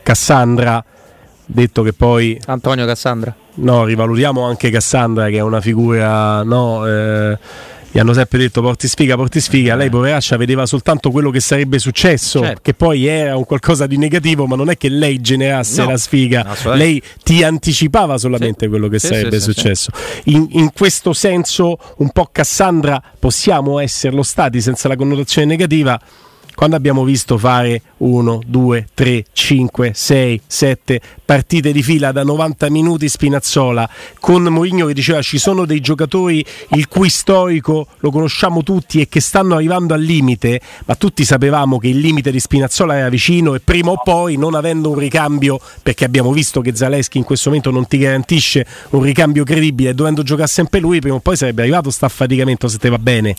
Cassandra, 0.03 0.83
detto 1.45 1.83
che 1.83 1.93
poi... 1.93 2.39
Antonio 2.45 2.85
Cassandra. 2.85 3.33
No, 3.55 3.83
rivalutiamo 3.83 4.43
anche 4.43 4.69
Cassandra 4.69 5.27
che 5.29 5.37
è 5.37 5.41
una 5.41 5.61
figura... 5.61 6.43
No, 6.43 6.87
eh, 6.87 7.37
gli 7.91 7.99
hanno 7.99 8.13
sempre 8.13 8.37
detto 8.37 8.61
porti 8.61 8.87
sfiga, 8.87 9.15
porti 9.15 9.41
sfiga, 9.41 9.75
lei 9.75 9.89
poveraccia 9.89 10.37
vedeva 10.37 10.65
soltanto 10.65 11.11
quello 11.11 11.29
che 11.29 11.41
sarebbe 11.41 11.77
successo, 11.77 12.39
certo. 12.39 12.61
che 12.63 12.73
poi 12.73 13.05
era 13.05 13.35
un 13.35 13.43
qualcosa 13.43 13.85
di 13.85 13.97
negativo, 13.97 14.47
ma 14.47 14.55
non 14.55 14.69
è 14.69 14.77
che 14.77 14.87
lei 14.87 15.19
generasse 15.19 15.83
no, 15.83 15.89
la 15.89 15.97
sfiga, 15.97 16.55
lei 16.73 17.01
ti 17.23 17.43
anticipava 17.43 18.17
solamente 18.17 18.65
sì. 18.65 18.69
quello 18.69 18.87
che 18.87 18.99
sì, 18.99 19.07
sarebbe 19.07 19.39
sì, 19.39 19.51
successo. 19.51 19.91
In, 20.25 20.47
in, 20.51 20.71
questo 20.71 21.11
senso, 21.11 21.77
un 21.97 22.09
po' 22.11 22.29
Cassandra 22.31 23.01
possiamo 23.19 23.79
esserlo 23.79 24.23
stati 24.23 24.61
senza 24.61 24.87
la 24.87 24.95
connotazione 24.95 25.47
negativa 25.47 25.99
quando 26.61 26.77
abbiamo 26.77 27.03
visto 27.03 27.39
fare 27.39 27.81
1, 27.97 28.41
2, 28.45 28.87
3, 28.93 29.25
5, 29.33 29.93
6, 29.95 30.41
7 30.45 31.01
partite 31.25 31.71
di 31.71 31.81
fila 31.81 32.11
da 32.11 32.21
90 32.21 32.69
minuti 32.69 33.09
Spinazzola 33.09 33.89
con 34.19 34.43
Mourinho 34.43 34.85
che 34.85 34.93
diceva 34.93 35.23
ci 35.23 35.39
sono 35.39 35.65
dei 35.65 35.79
giocatori 35.79 36.45
il 36.75 36.87
cui 36.87 37.09
storico 37.09 37.87
lo 37.97 38.11
conosciamo 38.11 38.61
tutti 38.61 39.01
e 39.01 39.09
che 39.09 39.21
stanno 39.21 39.55
arrivando 39.55 39.95
al 39.95 40.01
limite, 40.01 40.61
ma 40.85 40.93
tutti 40.93 41.25
sapevamo 41.25 41.79
che 41.79 41.87
il 41.87 41.97
limite 41.97 42.29
di 42.29 42.39
Spinazzola 42.39 42.95
era 42.95 43.09
vicino 43.09 43.55
e 43.55 43.59
prima 43.59 43.89
o 43.89 43.99
poi 44.03 44.37
non 44.37 44.53
avendo 44.53 44.91
un 44.91 44.99
ricambio, 44.99 45.59
perché 45.81 46.05
abbiamo 46.05 46.31
visto 46.31 46.61
che 46.61 46.75
Zaleschi 46.75 47.17
in 47.17 47.23
questo 47.23 47.49
momento 47.49 47.71
non 47.71 47.87
ti 47.87 47.97
garantisce 47.97 48.67
un 48.91 49.01
ricambio 49.01 49.43
credibile, 49.43 49.95
dovendo 49.95 50.21
giocare 50.21 50.47
sempre 50.47 50.79
lui, 50.79 50.99
prima 50.99 51.15
o 51.15 51.21
poi 51.21 51.35
sarebbe 51.35 51.63
arrivato 51.63 51.89
sta 51.89 52.05
affaticamento 52.05 52.67
se 52.67 52.77
te 52.77 52.89
va 52.89 52.99
bene. 52.99 53.35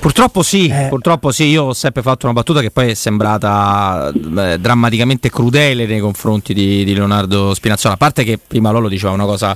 Purtroppo 0.00 0.42
sì, 0.42 0.66
eh. 0.68 0.86
purtroppo 0.88 1.30
sì, 1.30 1.44
io 1.44 1.64
ho 1.64 1.72
sempre 1.74 2.00
fatto 2.00 2.24
una 2.24 2.34
battuta 2.34 2.62
che 2.62 2.70
poi 2.70 2.92
è 2.92 2.94
sembrata 2.94 4.10
eh, 4.10 4.58
drammaticamente 4.58 5.28
crudele 5.28 5.84
nei 5.84 6.00
confronti 6.00 6.54
di, 6.54 6.84
di, 6.84 6.94
Leonardo 6.94 7.52
Spinazzola, 7.52 7.94
a 7.94 7.96
parte 7.98 8.24
che 8.24 8.38
prima 8.38 8.70
Lolo 8.70 8.88
diceva 8.88 9.12
una 9.12 9.26
cosa 9.26 9.54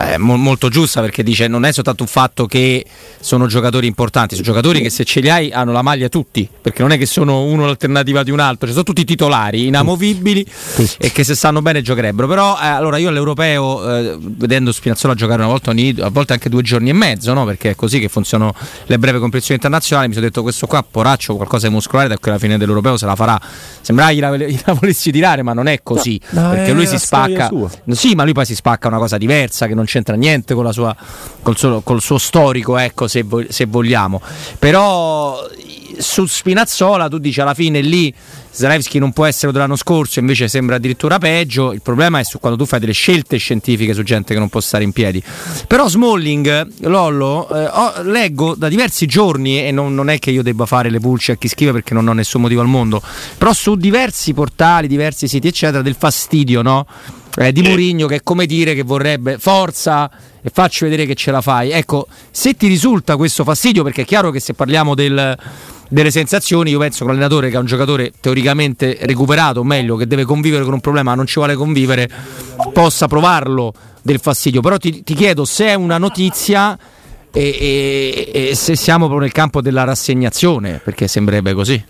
eh, 0.00 0.16
mo- 0.16 0.36
molto 0.36 0.68
giusta 0.68 1.00
perché 1.00 1.22
dice 1.22 1.46
non 1.46 1.64
è 1.64 1.72
soltanto 1.72 2.02
un 2.02 2.08
fatto 2.08 2.46
che 2.46 2.84
sono 3.20 3.46
giocatori 3.46 3.86
importanti, 3.86 4.34
sono 4.34 4.46
giocatori 4.46 4.80
che 4.80 4.88
se 4.88 5.04
ce 5.04 5.20
li 5.20 5.28
hai 5.28 5.52
hanno 5.52 5.72
la 5.72 5.82
maglia 5.82 6.08
tutti, 6.08 6.48
perché 6.60 6.80
non 6.80 6.92
è 6.92 6.98
che 6.98 7.04
sono 7.04 7.42
uno 7.42 7.66
l'alternativa 7.66 8.22
di 8.22 8.30
un 8.30 8.40
altro, 8.40 8.66
cioè 8.66 8.72
sono 8.72 8.84
tutti 8.84 9.04
titolari, 9.04 9.66
inamovibili 9.66 10.46
e 10.98 11.12
che 11.12 11.22
se 11.22 11.34
stanno 11.34 11.60
bene 11.60 11.82
giocherebbero, 11.82 12.26
però 12.26 12.56
eh, 12.60 12.66
allora 12.66 12.96
io 12.96 13.10
all'europeo 13.10 13.96
eh, 13.96 14.16
vedendo 14.20 14.72
Spinazzola 14.72 15.14
giocare 15.14 15.42
una 15.42 15.50
volta 15.50 15.70
ogni, 15.70 15.94
a 16.00 16.08
volte 16.08 16.32
anche 16.32 16.48
due 16.48 16.62
giorni 16.62 16.88
e 16.88 16.94
mezzo, 16.94 17.32
no? 17.34 17.44
perché 17.44 17.70
è 17.70 17.74
così 17.74 17.98
che 18.00 18.08
funzionano 18.08 18.54
le 18.86 18.98
breve 18.98 19.18
competizioni 19.18 19.60
internazionali 19.62 20.08
mi 20.08 20.14
sono 20.14 20.26
detto 20.26 20.42
questo 20.42 20.66
qua 20.66 20.82
poraccio 20.88 21.36
qualcosa 21.36 21.66
di 21.66 21.74
muscolare 21.74 22.08
da 22.08 22.16
qui 22.16 22.30
alla 22.30 22.40
fine 22.40 22.56
dell'europeo 22.56 22.96
se 22.96 23.04
la 23.04 23.16
farà. 23.16 23.38
Sembrava 23.82 24.12
gliela, 24.12 24.36
gliela 24.36 24.72
volessi 24.72 25.10
tirare 25.10 25.42
ma 25.42 25.52
non 25.52 25.66
è 25.66 25.80
così 25.82 26.18
no, 26.30 26.50
perché 26.50 26.72
lui 26.72 26.86
si 26.86 26.98
spacca 26.98 27.50
sì 27.90 28.14
ma 28.14 28.24
lui 28.24 28.32
poi 28.32 28.44
si 28.44 28.54
spacca 28.54 28.88
una 28.88 28.98
cosa 28.98 29.18
diversa 29.18 29.66
che 29.66 29.74
non 29.74 29.86
c'entra 29.90 30.14
niente 30.14 30.54
con 30.54 30.72
sua 30.72 30.94
col 31.42 31.56
suo, 31.56 31.80
col 31.80 32.00
suo 32.00 32.18
storico 32.18 32.78
ecco 32.78 33.08
se, 33.08 33.24
se 33.48 33.66
vogliamo 33.66 34.20
però 34.58 35.46
su 35.98 36.26
Spinazzola 36.26 37.08
tu 37.08 37.18
dici 37.18 37.40
alla 37.40 37.54
fine 37.54 37.80
lì 37.80 38.14
Zalewski 38.52 38.98
non 38.98 39.12
può 39.12 39.26
essere 39.26 39.52
dell'anno 39.52 39.76
scorso, 39.76 40.18
invece 40.18 40.48
sembra 40.48 40.76
addirittura 40.76 41.18
peggio. 41.18 41.72
Il 41.72 41.82
problema 41.82 42.18
è 42.18 42.24
su 42.24 42.40
quando 42.40 42.58
tu 42.58 42.66
fai 42.66 42.80
delle 42.80 42.92
scelte 42.92 43.36
scientifiche 43.36 43.94
su 43.94 44.02
gente 44.02 44.34
che 44.34 44.40
non 44.40 44.48
può 44.48 44.60
stare 44.60 44.82
in 44.82 44.92
piedi. 44.92 45.22
Però 45.66 45.88
Smalling, 45.88 46.68
Lollo, 46.80 47.48
eh, 47.48 47.66
ho, 47.66 48.02
leggo 48.02 48.54
da 48.56 48.68
diversi 48.68 49.06
giorni, 49.06 49.64
e 49.64 49.70
non, 49.70 49.94
non, 49.94 50.10
è 50.10 50.18
che 50.18 50.30
io 50.30 50.42
debba 50.42 50.66
fare 50.66 50.90
le 50.90 50.98
pulci 50.98 51.30
a 51.30 51.36
chi 51.36 51.48
scrive 51.48 51.72
perché 51.72 51.94
non 51.94 52.08
ho 52.08 52.12
nessun 52.12 52.40
motivo 52.40 52.60
al 52.60 52.66
mondo, 52.66 53.00
però 53.38 53.52
su 53.52 53.76
diversi 53.76 54.34
portali, 54.34 54.88
diversi 54.88 55.28
siti, 55.28 55.46
eccetera, 55.46 55.80
del 55.80 55.96
fastidio, 55.96 56.62
no? 56.62 56.86
Eh, 57.36 57.52
di 57.52 57.62
Mourinho 57.62 58.06
che 58.06 58.16
è 58.16 58.22
come 58.22 58.46
dire 58.46 58.74
che 58.74 58.82
vorrebbe 58.82 59.38
forza 59.38 60.10
e 60.42 60.50
faccio 60.52 60.84
vedere 60.86 61.06
che 61.06 61.14
ce 61.14 61.30
la 61.30 61.40
fai. 61.40 61.70
Ecco, 61.70 62.06
se 62.30 62.54
ti 62.54 62.66
risulta 62.66 63.16
questo 63.16 63.44
fastidio, 63.44 63.82
perché 63.82 64.02
è 64.02 64.04
chiaro 64.04 64.30
che 64.30 64.40
se 64.40 64.54
parliamo 64.54 64.94
del 64.94 65.38
delle 65.90 66.10
sensazioni. 66.10 66.70
Io 66.70 66.78
penso 66.78 66.98
che 66.98 67.04
un 67.04 67.10
allenatore 67.10 67.50
che 67.50 67.56
è 67.56 67.58
un 67.58 67.66
giocatore 67.66 68.12
teoricamente 68.18 68.96
recuperato, 69.02 69.60
o 69.60 69.64
meglio, 69.64 69.96
che 69.96 70.06
deve 70.06 70.24
convivere 70.24 70.64
con 70.64 70.72
un 70.72 70.80
problema, 70.80 71.14
non 71.14 71.26
ci 71.26 71.34
vuole 71.34 71.54
convivere, 71.54 72.08
possa 72.72 73.06
provarlo 73.06 73.74
del 74.00 74.20
fastidio. 74.20 74.62
Però 74.62 74.78
ti, 74.78 75.02
ti 75.02 75.14
chiedo 75.14 75.44
se 75.44 75.66
è 75.66 75.74
una 75.74 75.98
notizia 75.98 76.78
e, 77.30 78.30
e, 78.32 78.48
e 78.50 78.54
se 78.54 78.76
siamo 78.76 79.04
proprio 79.04 79.26
nel 79.26 79.32
campo 79.32 79.60
della 79.60 79.84
rassegnazione, 79.84 80.80
perché 80.82 81.06
sembrerebbe 81.06 81.52
così. 81.52 81.82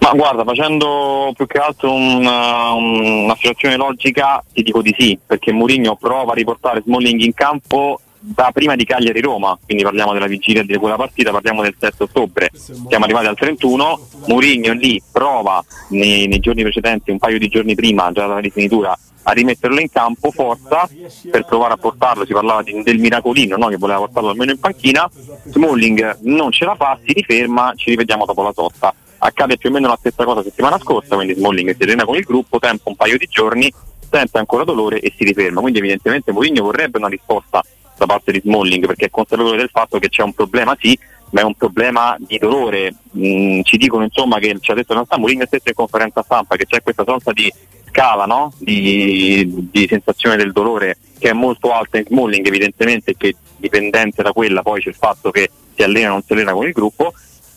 Ma 0.00 0.10
guarda, 0.12 0.44
facendo 0.44 1.32
più 1.34 1.46
che 1.46 1.58
altro 1.58 1.92
una, 1.92 2.72
una 2.72 3.34
situazione 3.36 3.76
logica, 3.76 4.44
ti 4.52 4.62
dico 4.62 4.82
di 4.82 4.94
sì, 4.98 5.18
perché 5.24 5.52
Mourinho 5.52 5.96
prova 5.96 6.32
a 6.32 6.34
riportare 6.34 6.82
Smalling 6.84 7.20
in 7.20 7.32
campo 7.32 8.00
da 8.24 8.50
prima 8.52 8.76
di 8.76 8.84
Cagliari-Roma, 8.84 9.58
quindi 9.64 9.82
parliamo 9.82 10.12
della 10.12 10.26
vigilia 10.26 10.62
di 10.62 10.76
quella 10.76 10.96
partita, 10.96 11.32
parliamo 11.32 11.62
del 11.62 11.74
7 11.76 12.04
ottobre, 12.04 12.50
siamo 12.52 13.04
arrivati 13.04 13.26
al 13.26 13.36
31, 13.36 14.00
Mourinho 14.26 14.72
lì 14.74 15.02
prova 15.10 15.62
nei, 15.88 16.28
nei 16.28 16.38
giorni 16.38 16.62
precedenti, 16.62 17.10
un 17.10 17.18
paio 17.18 17.38
di 17.38 17.48
giorni 17.48 17.74
prima, 17.74 18.12
già 18.12 18.26
dalla 18.26 18.38
rifinitura, 18.38 18.96
a 19.24 19.32
rimetterlo 19.32 19.80
in 19.80 19.90
campo, 19.90 20.30
forza, 20.30 20.88
per 21.30 21.44
provare 21.44 21.74
a 21.74 21.76
portarlo, 21.76 22.24
si 22.24 22.32
parlava 22.32 22.62
di, 22.62 22.80
del 22.82 22.98
miracolino 22.98 23.56
no? 23.56 23.68
che 23.68 23.76
voleva 23.76 24.00
portarlo 24.00 24.30
almeno 24.30 24.52
in 24.52 24.60
panchina, 24.60 25.10
Smalling 25.44 26.18
non 26.22 26.52
ce 26.52 26.64
la 26.64 26.76
fa, 26.76 26.98
si 27.04 27.12
riferma, 27.12 27.72
ci 27.74 27.90
rivediamo 27.90 28.24
dopo 28.24 28.42
la 28.42 28.52
sosta. 28.54 28.94
Accade 29.24 29.56
più 29.56 29.68
o 29.68 29.72
meno 29.72 29.86
la 29.86 29.96
stessa 29.98 30.24
cosa 30.24 30.42
settimana 30.42 30.78
scorsa, 30.78 31.14
quindi 31.14 31.34
Smalling 31.34 31.76
si 31.76 31.82
allena 31.84 32.04
con 32.04 32.16
il 32.16 32.24
gruppo, 32.24 32.58
tempo 32.58 32.88
un 32.88 32.96
paio 32.96 33.16
di 33.16 33.28
giorni, 33.30 33.72
sente 34.10 34.38
ancora 34.38 34.64
dolore 34.64 34.98
e 34.98 35.12
si 35.16 35.22
riferma, 35.24 35.60
quindi 35.60 35.78
evidentemente 35.78 36.32
Mourinho 36.32 36.64
vorrebbe 36.64 36.98
una 36.98 37.08
risposta 37.08 37.62
da 37.96 38.06
parte 38.06 38.32
di 38.32 38.40
Smalling 38.40 38.84
perché 38.84 39.06
è 39.06 39.10
consapevole 39.10 39.56
del 39.56 39.70
fatto 39.70 39.98
che 39.98 40.08
c'è 40.08 40.22
un 40.22 40.32
problema 40.32 40.76
sì 40.80 40.98
ma 41.30 41.40
è 41.40 41.44
un 41.44 41.54
problema 41.54 42.16
di 42.18 42.36
dolore. 42.38 42.94
Mm, 43.16 43.60
ci 43.62 43.76
dicono 43.76 44.04
insomma 44.04 44.38
che 44.38 44.56
ci 44.60 44.70
ha 44.70 44.74
detto 44.74 44.92
in 44.92 44.98
realtà 44.98 45.18
Mourinho 45.18 45.46
stesso 45.46 45.68
in 45.68 45.74
conferenza 45.74 46.22
stampa 46.22 46.56
che 46.56 46.66
c'è 46.66 46.82
questa 46.82 47.04
sorta 47.06 47.32
di 47.32 47.50
scala 47.88 48.24
no? 48.24 48.52
di, 48.58 49.68
di, 49.70 49.86
sensazione 49.88 50.36
del 50.36 50.52
dolore 50.52 50.98
che 51.18 51.30
è 51.30 51.32
molto 51.32 51.72
alta 51.72 51.98
in 51.98 52.04
Smalling 52.06 52.46
evidentemente 52.46 53.14
che 53.16 53.36
dipendente 53.56 54.22
da 54.22 54.32
quella 54.32 54.62
poi 54.62 54.80
c'è 54.80 54.88
il 54.88 54.94
fatto 54.94 55.30
che 55.30 55.50
si 55.74 55.82
allena 55.82 56.08
o 56.08 56.12
non 56.12 56.22
si 56.22 56.32
allena 56.32 56.52
con 56.52 56.66
il 56.66 56.72
gruppo 56.72 57.12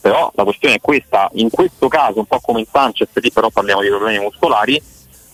però 0.05 0.31
la 0.35 0.43
questione 0.43 0.75
è 0.75 0.79
questa. 0.79 1.31
In 1.33 1.49
questo 1.49 1.87
caso 1.87 2.19
un 2.19 2.27
po' 2.27 2.39
come 2.39 2.59
in 2.59 2.67
Sanchez 2.71 3.09
lì 3.13 3.31
però 3.31 3.49
parliamo 3.49 3.81
di 3.81 3.87
problemi 3.87 4.19
muscolari 4.19 4.79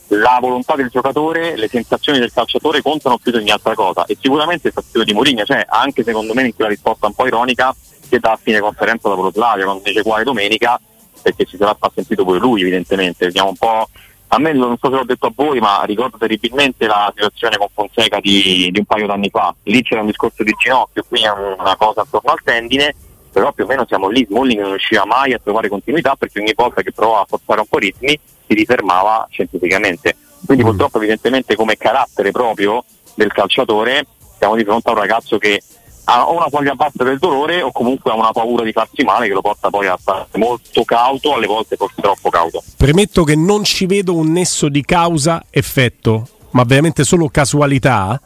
la 0.07 0.37
volontà 0.39 0.75
del 0.75 0.87
giocatore, 0.87 1.57
le 1.57 1.67
sensazioni 1.67 2.19
del 2.19 2.31
calciatore 2.31 2.81
contano 2.81 3.17
più 3.17 3.31
di 3.31 3.37
ogni 3.37 3.49
altra 3.49 3.75
cosa. 3.75 4.05
E 4.05 4.17
sicuramente 4.17 4.67
il 4.67 4.73
fastidio 4.73 5.03
di 5.03 5.11
Mourinho 5.11 5.43
c'è, 5.43 5.65
anche 5.67 6.03
secondo 6.03 6.33
me 6.33 6.43
in 6.43 6.55
quella 6.55 6.69
risposta 6.69 7.07
un 7.07 7.13
po' 7.13 7.27
ironica 7.27 7.75
che 8.07 8.19
dà 8.19 8.31
a 8.31 8.39
fine 8.41 8.61
conferenza 8.61 9.09
dopo 9.09 9.23
lo 9.23 9.31
Slavia 9.33 9.65
quando 9.65 9.83
dice 9.83 10.03
qua 10.03 10.21
è 10.21 10.23
domenica 10.23 10.79
perché 11.21 11.43
ci 11.43 11.57
sarà 11.57 11.75
sentito 11.93 12.23
pure 12.23 12.39
lui 12.39 12.61
evidentemente, 12.61 13.25
vediamo 13.25 13.49
un 13.49 13.57
po' 13.57 13.89
a 14.27 14.39
me 14.39 14.53
non 14.53 14.77
so 14.79 14.89
se 14.89 14.95
l'ho 14.95 15.03
detto 15.03 15.27
a 15.27 15.31
voi 15.35 15.59
ma 15.59 15.83
ricordo 15.83 16.17
terribilmente 16.17 16.87
la 16.87 17.11
situazione 17.13 17.57
con 17.57 17.67
Fonseca 17.73 18.19
di, 18.21 18.69
di 18.71 18.79
un 18.79 18.85
paio 18.85 19.05
d'anni 19.05 19.29
fa, 19.29 19.53
lì 19.63 19.81
c'era 19.81 20.01
un 20.01 20.07
discorso 20.07 20.43
di 20.43 20.53
ginocchio, 20.57 21.05
qui 21.07 21.21
è 21.21 21.29
una 21.29 21.75
cosa 21.75 22.01
attorno 22.01 22.31
al 22.31 22.41
tendine 22.43 22.95
però 23.31 23.51
più 23.53 23.63
o 23.63 23.67
meno 23.67 23.85
siamo 23.87 24.09
lì, 24.09 24.25
Smalling 24.27 24.59
non 24.59 24.69
riusciva 24.71 25.05
mai 25.05 25.33
a 25.33 25.39
trovare 25.41 25.69
continuità 25.69 26.15
perché 26.15 26.39
ogni 26.39 26.53
volta 26.55 26.81
che 26.81 26.91
provava 26.91 27.21
a 27.21 27.25
forzare 27.27 27.61
un 27.61 27.65
po' 27.67 27.77
i 27.77 27.81
ritmi 27.81 28.19
si 28.45 28.53
rifermava 28.53 29.27
scientificamente. 29.29 30.15
Quindi 30.45 30.63
mm. 30.63 30.67
purtroppo 30.67 30.97
evidentemente 30.97 31.55
come 31.55 31.77
carattere 31.77 32.31
proprio 32.31 32.83
del 33.13 33.31
calciatore 33.31 34.05
siamo 34.37 34.55
di 34.55 34.63
fronte 34.63 34.89
a 34.89 34.93
un 34.93 34.99
ragazzo 34.99 35.37
che 35.37 35.61
ha 36.05 36.27
o 36.27 36.35
una 36.35 36.49
foglia 36.49 36.73
bassa 36.73 37.03
del 37.03 37.19
dolore 37.19 37.61
o 37.61 37.71
comunque 37.71 38.11
ha 38.11 38.15
una 38.15 38.31
paura 38.31 38.63
di 38.63 38.71
farsi 38.71 39.03
male 39.03 39.27
che 39.27 39.33
lo 39.33 39.41
porta 39.41 39.69
poi 39.69 39.87
a 39.87 39.97
stare 39.99 40.25
molto 40.35 40.83
cauto, 40.83 41.35
alle 41.35 41.45
volte 41.45 41.75
forse 41.75 42.01
troppo 42.01 42.29
cauto. 42.29 42.63
Premetto 42.75 43.23
che 43.23 43.35
non 43.35 43.63
ci 43.63 43.85
vedo 43.85 44.15
un 44.15 44.31
nesso 44.31 44.67
di 44.67 44.83
causa-effetto, 44.83 46.27
ma 46.51 46.63
veramente 46.63 47.03
solo 47.03 47.29
casualità. 47.29 48.19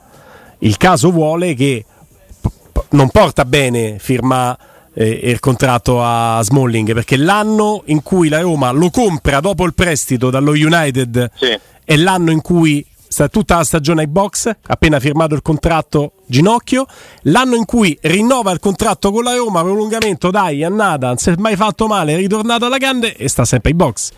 Il 0.59 0.77
caso 0.77 1.11
vuole 1.11 1.53
che 1.53 1.85
non 2.89 3.09
porta 3.09 3.45
bene 3.45 3.99
firmare 3.99 4.73
eh, 4.95 5.09
il 5.23 5.39
contratto 5.39 6.01
a 6.01 6.39
Smalling 6.41 6.93
perché 6.93 7.17
l'anno 7.17 7.83
in 7.85 8.01
cui 8.01 8.29
la 8.29 8.39
Roma 8.39 8.71
lo 8.71 8.89
compra 8.89 9.39
dopo 9.41 9.65
il 9.65 9.73
prestito 9.73 10.29
dallo 10.29 10.51
United 10.51 11.31
sì. 11.35 11.59
è 11.83 11.95
l'anno 11.97 12.31
in 12.31 12.41
cui 12.41 12.85
sta 13.07 13.27
tutta 13.29 13.57
la 13.57 13.63
stagione 13.63 14.01
ai 14.01 14.07
box, 14.07 14.51
appena 14.67 14.99
firmato 14.99 15.35
il 15.35 15.41
contratto 15.41 16.13
Ginocchio, 16.25 16.85
l'anno 17.23 17.55
in 17.55 17.63
cui 17.63 17.97
rinnova 18.01 18.51
il 18.51 18.59
contratto 18.59 19.09
con 19.11 19.23
la 19.23 19.35
Roma, 19.35 19.61
prolungamento, 19.61 20.31
dai, 20.31 20.65
annata, 20.65 21.07
non 21.07 21.17
si 21.17 21.29
è 21.29 21.35
mai 21.37 21.55
fatto 21.55 21.87
male, 21.87 22.13
è 22.13 22.17
ritornato 22.17 22.65
alla 22.65 22.77
grande 22.77 23.15
e 23.15 23.29
sta 23.29 23.45
sempre 23.45 23.69
ai 23.71 23.77
box 23.77 24.11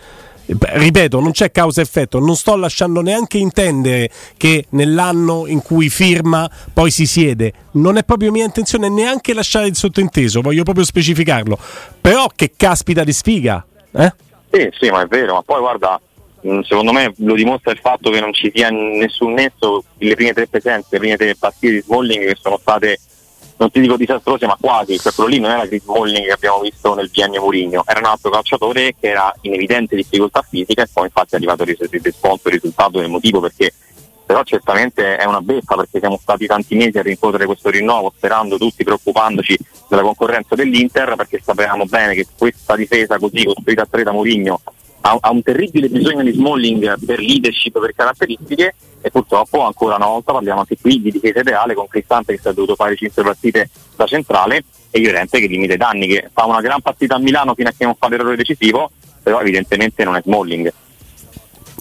ripeto, 0.47 1.19
non 1.19 1.31
c'è 1.31 1.51
causa-effetto, 1.51 2.19
non 2.19 2.35
sto 2.35 2.55
lasciando 2.55 3.01
neanche 3.01 3.37
intendere 3.37 4.09
che 4.37 4.65
nell'anno 4.69 5.45
in 5.47 5.61
cui 5.61 5.89
firma 5.89 6.49
poi 6.73 6.91
si 6.91 7.05
siede. 7.05 7.53
Non 7.71 7.97
è 7.97 8.03
proprio 8.03 8.31
mia 8.31 8.45
intenzione 8.45 8.89
neanche 8.89 9.33
lasciare 9.33 9.67
il 9.67 9.75
sottointeso, 9.75 10.41
voglio 10.41 10.63
proprio 10.63 10.85
specificarlo. 10.85 11.57
Però 11.99 12.27
che 12.33 12.53
caspita 12.55 13.03
di 13.03 13.13
sfiga, 13.13 13.65
eh? 13.91 14.13
Sì, 14.49 14.69
sì, 14.79 14.89
ma 14.89 15.01
è 15.01 15.07
vero, 15.07 15.33
ma 15.33 15.41
poi 15.41 15.59
guarda, 15.59 15.99
mm, 16.47 16.61
secondo 16.61 16.93
me 16.93 17.13
lo 17.17 17.33
dimostra 17.33 17.71
il 17.71 17.79
fatto 17.79 18.09
che 18.09 18.19
non 18.21 18.33
ci 18.33 18.51
sia 18.53 18.69
nessun 18.69 19.33
nesso 19.33 19.83
le 19.97 20.15
prime 20.15 20.33
tre 20.33 20.47
presenze, 20.47 20.87
le 20.91 20.99
prime 20.99 21.17
tre 21.17 21.35
partite 21.35 21.73
di 21.73 21.81
Smalling 21.81 22.25
che 22.25 22.37
sono 22.39 22.57
state 22.57 22.99
non 23.57 23.71
ti 23.71 23.79
dico 23.79 23.97
disastrose, 23.97 24.45
ma 24.45 24.57
quasi, 24.59 24.97
cioè 24.97 25.13
quello 25.13 25.29
lì 25.29 25.39
non 25.39 25.51
era 25.51 25.67
Chris 25.67 25.83
Smalling 25.83 26.25
che 26.25 26.31
abbiamo 26.31 26.59
visto 26.61 26.93
nel 26.93 27.09
biennio 27.09 27.41
Murigno, 27.41 27.83
era 27.85 27.99
un 27.99 28.05
altro 28.05 28.29
calciatore 28.29 28.95
che 28.99 29.09
era 29.09 29.33
in 29.41 29.53
evidente 29.53 29.95
difficoltà 29.95 30.43
fisica 30.47 30.83
e 30.83 30.87
poi 30.91 31.05
infatti 31.05 31.33
è 31.33 31.37
arrivato 31.37 31.63
il 31.63 31.75
risposto, 32.03 32.47
il 32.49 32.53
risultato 32.55 32.99
del 32.99 33.09
motivo 33.09 33.39
perché 33.39 33.73
però 34.27 34.43
certamente 34.43 35.15
è 35.15 35.23
una 35.23 35.39
beffa 35.39 35.75
perché 35.75 35.99
siamo 35.99 36.19
stati 36.21 36.45
tanti 36.45 36.75
mesi 36.75 36.97
a 36.97 37.01
rincorrere 37.01 37.45
questo 37.45 37.69
rinnovo 37.69 38.11
sperando 38.15 38.57
tutti, 38.57 38.83
preoccupandoci 38.83 39.57
della 39.87 40.01
concorrenza 40.01 40.53
dell'Inter 40.53 41.15
perché 41.15 41.39
sapevamo 41.41 41.85
bene 41.85 42.13
che 42.13 42.27
questa 42.37 42.75
difesa 42.75 43.17
così 43.17 43.45
costruita 43.45 43.83
a 43.83 43.87
tre 43.89 44.03
da 44.03 44.11
Mourinho 44.11 44.59
ha, 45.01 45.17
ha, 45.19 45.31
un 45.31 45.41
terribile 45.41 45.89
bisogno 45.89 46.23
di 46.23 46.31
Smalling 46.31 47.05
per 47.05 47.19
leadership, 47.19 47.79
per 47.79 47.93
caratteristiche 47.95 48.75
e 49.01 49.09
purtroppo 49.11 49.61
ancora 49.61 49.95
una 49.95 50.07
volta 50.07 50.33
parliamo 50.33 50.61
anche 50.61 50.77
qui 50.79 51.01
di 51.01 51.11
difesa 51.11 51.39
ideale 51.39 51.73
con 51.73 51.87
Cristante 51.87 52.33
che 52.33 52.41
si 52.41 52.47
è 52.47 52.53
dovuto 52.53 52.75
fare 52.75 52.95
5 52.95 53.23
partite 53.23 53.69
da 53.95 54.05
centrale 54.05 54.63
e 54.89 54.99
Llorente 54.99 55.39
che 55.39 55.47
limita 55.47 55.73
i 55.73 55.77
danni, 55.77 56.07
che 56.07 56.29
fa 56.33 56.45
una 56.45 56.61
gran 56.61 56.81
partita 56.81 57.15
a 57.15 57.19
Milano 57.19 57.53
fino 57.53 57.69
a 57.69 57.73
che 57.77 57.85
non 57.85 57.95
fa 57.97 58.07
l'errore 58.07 58.35
decisivo, 58.35 58.91
però 59.21 59.39
evidentemente 59.39 60.03
non 60.03 60.15
è 60.15 60.21
Smalling. 60.23 60.73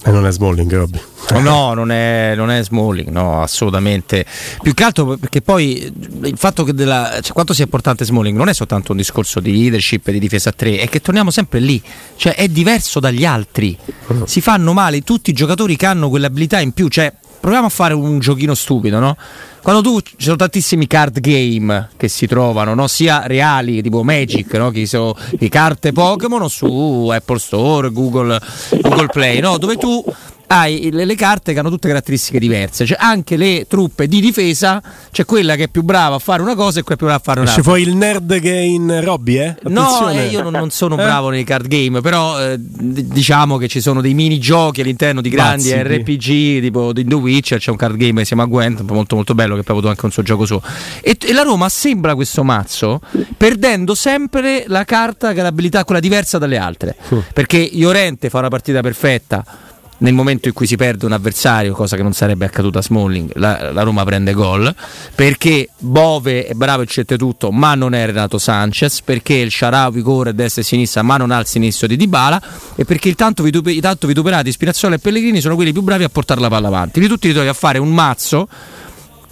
E 0.05 0.11
non 0.11 0.27
è 0.27 0.33
Smalling, 0.33 0.73
Robby. 0.73 1.01
No, 1.47 1.75
non 1.75 1.91
è, 1.91 2.35
non 2.37 2.51
è 2.51 2.63
Smalling, 2.63 3.09
no, 3.09 3.43
assolutamente. 3.43 4.25
Più 4.63 4.75
che 4.75 4.85
altro 4.85 5.17
perché 5.17 5.43
poi 5.43 5.93
il 6.23 6.37
fatto 6.37 6.65
che 6.65 6.73
della, 6.73 7.19
cioè, 7.21 7.33
quanto 7.33 7.53
sia 7.53 7.65
importante 7.65 8.05
Smalling 8.05 8.37
non 8.37 8.49
è 8.49 8.55
soltanto 8.55 8.93
un 8.93 8.99
discorso 8.99 9.41
di 9.41 9.53
leadership 9.53 10.07
e 10.09 10.13
di 10.13 10.19
difesa 10.19 10.51
a 10.51 10.53
tre, 10.53 10.79
è 10.79 10.89
che 10.89 11.01
torniamo 11.01 11.31
sempre 11.31 11.61
lì, 11.61 11.81
cioè 12.17 12.35
è 12.35 12.49
diverso 12.49 13.01
dagli 13.01 13.25
altri. 13.25 13.77
Si 14.25 14.41
fanno 14.41 14.73
male 14.73 15.03
tutti 15.03 15.31
i 15.31 15.33
giocatori 15.33 15.77
che 15.77 15.87
hanno 15.87 16.09
quell'abilità 16.09 16.61
in 16.61 16.73
più, 16.73 16.89
cioè 16.89 17.13
proviamo 17.39 17.67
a 17.67 17.71
fare 17.71 17.95
un 17.95 18.19
giochino 18.19 18.55
stupido, 18.55 18.99
no? 18.99 19.17
Quando 19.63 19.83
tu 19.83 20.01
ci 20.01 20.15
sono 20.19 20.37
tantissimi 20.37 20.87
card 20.87 21.21
game 21.21 21.91
che 21.97 22.07
si 22.07 22.27
trovano, 22.27 22.75
no? 22.75 22.87
sia 22.87 23.27
reali 23.27 23.83
tipo 23.83 24.05
Magic, 24.05 24.53
no? 24.55 24.71
che 24.71 24.87
sono 24.87 25.17
le 25.31 25.49
carte 25.49 25.91
Pokémon 25.91 26.49
su 26.49 27.09
Apple 27.13 27.39
Store, 27.41 27.91
Google, 27.91 28.41
Google 28.81 29.09
Play, 29.09 29.41
no? 29.41 29.59
dove 29.59 29.77
tu 29.77 30.05
hai 30.49 30.91
le, 30.93 31.05
le, 31.05 31.15
carte 31.15 31.53
che 31.53 31.59
hanno 31.59 31.71
tutte 31.71 31.89
caratteristiche 31.89 32.39
diverse. 32.39 32.87
Cioè, 32.87 32.97
anche 33.01 33.37
le 33.37 33.67
truppe 33.69 34.07
di 34.07 34.21
difesa, 34.21 34.83
c'è 35.11 35.25
quella 35.25 35.57
che 35.57 35.65
è 35.65 35.69
più 35.69 35.83
brava 35.83 36.17
a 36.17 36.19
fare 36.19 36.43
una 36.43 36.55
cosa 36.55 36.81
e 36.81 36.83
quella 36.83 36.97
più 36.97 37.07
brava 37.07 37.21
a 37.21 37.25
fare 37.25 37.41
un'altra. 37.41 37.63
C'è 37.63 37.69
poi 37.69 37.83
il 37.83 37.95
nerd 37.95 38.41
che 38.41 38.53
è 38.53 38.61
in 38.61 39.01
Robby, 39.03 39.39
eh? 39.39 39.57
No, 39.65 40.09
eh, 40.11 40.27
io 40.27 40.43
non, 40.43 40.53
non 40.53 40.71
sono 40.71 40.95
eh? 40.95 41.03
bravo 41.03 41.31
nei 41.31 41.45
card 41.45 41.67
game, 41.67 42.01
però 42.01 42.41
eh, 42.41 42.57
diciamo 42.59 43.57
che 43.57 43.69
ci 43.69 43.81
sono 43.81 44.01
dei 44.01 44.15
minigiochi 44.15 44.81
all'interno 44.81 45.21
di 45.21 45.29
grandi 45.29 45.71
Bazzi, 45.71 45.83
RPG, 45.83 46.61
tipo 46.61 46.93
di 46.93 47.05
The 47.05 47.15
Witcher, 47.15 47.59
c'è 47.59 47.71
un 47.71 47.77
card 47.77 47.97
game 47.97 48.19
che 48.21 48.27
si 48.27 48.35
chiama 48.35 48.45
Gwent, 48.45 48.83
molto 48.83 49.17
molto 49.17 49.35
bello, 49.35 49.57
che 49.57 49.63
poi 49.63 49.75
ha 49.75 49.79
avuto 49.79 49.89
anche 49.89 50.05
un 50.05 50.13
suo 50.13 50.23
gioco 50.23 50.47
suo. 50.47 50.63
E, 51.01 51.17
e 51.21 51.33
la 51.33 51.43
Roma 51.43 51.69
sembra 51.69 52.15
questo 52.15 52.45
mazzo, 52.45 53.01
perdendo 53.37 53.95
sempre 53.95 54.65
la 54.69 54.85
carta 54.85 55.33
che 55.33 55.43
l'abilità 55.43 55.85
quella 55.85 56.01
diversa 56.01 56.39
dalle 56.39 56.57
altre. 56.57 56.97
Perché 57.33 57.57
Iorente 57.59 58.31
fa 58.31 58.39
una 58.39 58.49
partita 58.49 58.81
perfetta 58.81 59.45
nel 59.99 60.13
momento 60.13 60.49
in 60.49 60.55
cui 60.55 60.67
si 60.67 60.77
perde 60.77 61.07
un 61.07 61.13
avversario, 61.13 61.73
cosa 61.73 61.97
che 61.97 62.03
non 62.03 62.13
sarebbe 62.13 62.45
accaduta 62.45 62.81
a 62.81 62.83
Smalling, 62.83 63.33
la, 63.37 63.73
la 63.73 63.83
Roma 63.83 64.05
prende 64.05 64.33
gol, 64.33 64.75
perché 65.15 65.71
Bove 65.79 66.47
è 66.47 66.55
bravo 66.55 66.83
e 66.83 66.87
c'è 66.87 67.05
tutto, 67.05 67.51
ma 67.51 67.75
non 67.75 67.95
è 67.95 68.05
Renato 68.07 68.39
Sanchez, 68.39 69.01
perché 69.03 69.35
il 69.35 69.51
Sharawi 69.51 70.03
corre 70.03 70.31
a 70.31 70.33
destra 70.33 70.63
e 70.63 70.65
a 70.65 70.69
sinistra, 70.69 71.03
ma 71.03 71.17
non 71.17 71.31
ha 71.31 71.39
il 71.39 71.47
sinistro 71.47 71.87
di 71.87 71.97
Dybala, 71.97 72.43
e 72.75 72.85
perché 72.85 73.09
il 73.09 73.15
tanto, 73.15 73.43
vituper- 73.43 73.77
i 73.77 73.81
tanto 73.81 74.07
vituperati 74.07 74.53
Spinazzola 74.53 74.97
e 74.97 74.99
Pellegrini 74.99 75.41
sono 75.41 75.55
quelli 75.55 75.73
più 75.73 75.83
bravi 75.83 76.05
a 76.05 76.09
portare 76.09 76.41
la 76.41 76.49
palla 76.49 76.69
avanti. 76.69 77.01
Di 77.01 77.09
tutti 77.09 77.29
li 77.29 77.33
trovi 77.33 77.49
a 77.49 77.55
fare 77.55 77.79
un 77.79 77.93
mazzo 77.93 78.49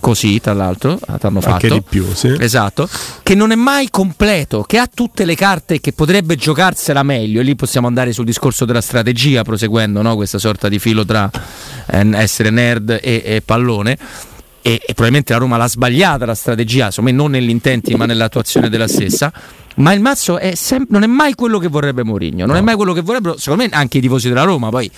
così 0.04 0.38
tra 0.38 0.52
l'altro 0.52 0.98
hanno 1.06 1.40
fatto 1.40 1.54
anche 1.54 1.70
di 1.70 1.80
più 1.80 2.04
sì. 2.12 2.36
esatto 2.38 2.86
che 3.22 3.34
non 3.34 3.52
è 3.52 3.54
mai 3.54 3.88
completo 3.88 4.62
che 4.64 4.76
ha 4.76 4.86
tutte 4.92 5.24
le 5.24 5.34
carte 5.34 5.80
che 5.80 5.94
potrebbe 5.94 6.36
giocarsela 6.36 7.02
meglio 7.02 7.40
e 7.40 7.42
lì 7.42 7.56
possiamo 7.56 7.86
andare 7.86 8.12
sul 8.12 8.26
discorso 8.26 8.66
della 8.66 8.82
strategia 8.82 9.42
proseguendo 9.44 10.02
no? 10.02 10.14
questa 10.14 10.38
sorta 10.38 10.68
di 10.68 10.78
filo 10.78 11.06
tra 11.06 11.30
eh, 11.86 12.10
essere 12.16 12.50
nerd 12.50 12.90
e, 12.90 13.22
e 13.24 13.42
pallone 13.42 13.96
e, 14.60 14.72
e, 14.74 14.92
probabilmente 14.92 15.32
la 15.32 15.38
Roma 15.38 15.56
l'ha 15.58 15.68
sbagliata 15.68 16.24
la 16.24 16.34
strategia, 16.34 16.86
insomma 16.86 17.10
non 17.10 17.30
negli 17.30 17.50
intenti 17.50 17.94
ma 17.96 18.06
nell'attuazione 18.06 18.70
della 18.70 18.88
stessa 18.88 19.30
ma 19.76 19.92
il 19.92 20.00
mazzo 20.00 20.38
è 20.38 20.54
sem- 20.54 20.86
non 20.88 21.02
è 21.02 21.06
mai 21.06 21.34
quello 21.34 21.58
che 21.58 21.68
vorrebbe 21.68 22.04
Mourinho, 22.04 22.44
non 22.44 22.54
no. 22.54 22.56
è 22.56 22.60
mai 22.60 22.76
quello 22.76 22.92
che 22.92 23.00
vorrebbero, 23.00 23.36
secondo 23.38 23.64
me, 23.64 23.70
anche 23.72 23.98
i 23.98 24.00
tifosi 24.00 24.28
della 24.28 24.44
Roma. 24.44 24.68
Poi 24.68 24.90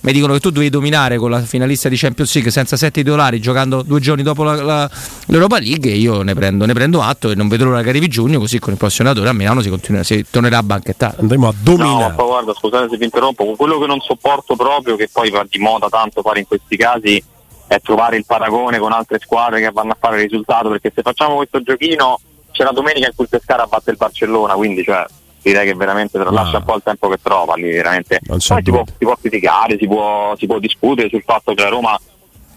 mi 0.00 0.12
dicono 0.12 0.32
che 0.32 0.40
tu 0.40 0.50
devi 0.50 0.70
dominare 0.70 1.16
con 1.16 1.30
la 1.30 1.40
finalista 1.42 1.88
di 1.88 1.96
Champions 1.96 2.34
League 2.34 2.50
senza 2.50 2.76
sette 2.76 3.02
titolari, 3.02 3.40
giocando 3.40 3.82
due 3.82 4.00
giorni 4.00 4.22
dopo 4.22 4.42
la, 4.42 4.62
la, 4.62 4.90
l'Europa 5.26 5.58
League. 5.58 5.90
E 5.90 5.96
io 5.96 6.22
ne 6.22 6.34
prendo, 6.34 6.66
ne 6.66 6.72
prendo, 6.72 7.02
atto 7.02 7.30
e 7.30 7.34
non 7.34 7.48
vedo 7.48 7.64
l'ora 7.64 7.82
che 7.82 7.88
arrivi 7.88 8.08
giugno. 8.08 8.38
Così 8.38 8.58
con 8.58 8.72
il 8.72 8.78
prossimo 8.78 9.08
allenatore 9.08 9.34
a 9.34 9.38
Milano 9.38 9.60
si, 9.60 9.68
continua, 9.68 10.02
si 10.02 10.24
tornerà 10.28 10.58
a 10.58 10.62
banchettare. 10.62 11.16
Andremo 11.20 11.48
a 11.48 11.54
dominare. 11.56 12.14
No, 12.16 12.26
guarda, 12.26 12.52
scusate 12.54 12.88
se 12.90 12.96
vi 12.96 13.04
interrompo. 13.04 13.44
Quello 13.56 13.78
che 13.78 13.86
non 13.86 14.00
sopporto 14.00 14.56
proprio, 14.56 14.96
che 14.96 15.08
poi 15.12 15.30
va 15.30 15.44
di 15.48 15.58
moda 15.58 15.88
tanto 15.88 16.22
fare 16.22 16.40
in 16.40 16.46
questi 16.46 16.76
casi, 16.76 17.22
è 17.68 17.80
trovare 17.80 18.16
il 18.16 18.24
paragone 18.26 18.78
con 18.78 18.92
altre 18.92 19.18
squadre 19.20 19.60
che 19.60 19.70
vanno 19.72 19.92
a 19.92 19.96
fare 19.98 20.16
il 20.16 20.22
risultato. 20.22 20.68
Perché 20.70 20.92
se 20.94 21.02
facciamo 21.02 21.36
questo 21.36 21.62
giochino 21.62 22.18
c'è 22.56 22.64
la 22.64 22.72
domenica 22.72 23.06
in 23.06 23.14
cui 23.14 23.24
il 23.24 23.30
Pescara 23.30 23.66
batte 23.66 23.90
il 23.90 23.98
Barcellona, 23.98 24.54
quindi 24.54 24.82
cioè, 24.82 25.04
direi 25.42 25.66
che 25.66 25.74
veramente 25.74 26.16
lascia 26.18 26.56
un 26.56 26.64
po' 26.64 26.76
il 26.76 26.82
tempo 26.82 27.08
che 27.08 27.18
trova 27.22 27.54
lì 27.54 27.70
veramente. 27.70 28.20
Poi 28.24 28.40
si 28.40 28.62
può, 28.62 28.82
si 28.86 29.04
può, 29.04 29.16
criticare, 29.20 29.76
si 29.78 29.86
può, 29.86 30.34
si 30.38 30.46
può, 30.46 30.58
discutere 30.58 31.10
sul 31.10 31.22
fatto 31.22 31.52
che 31.52 31.62
la 31.62 31.68
Roma 31.68 31.98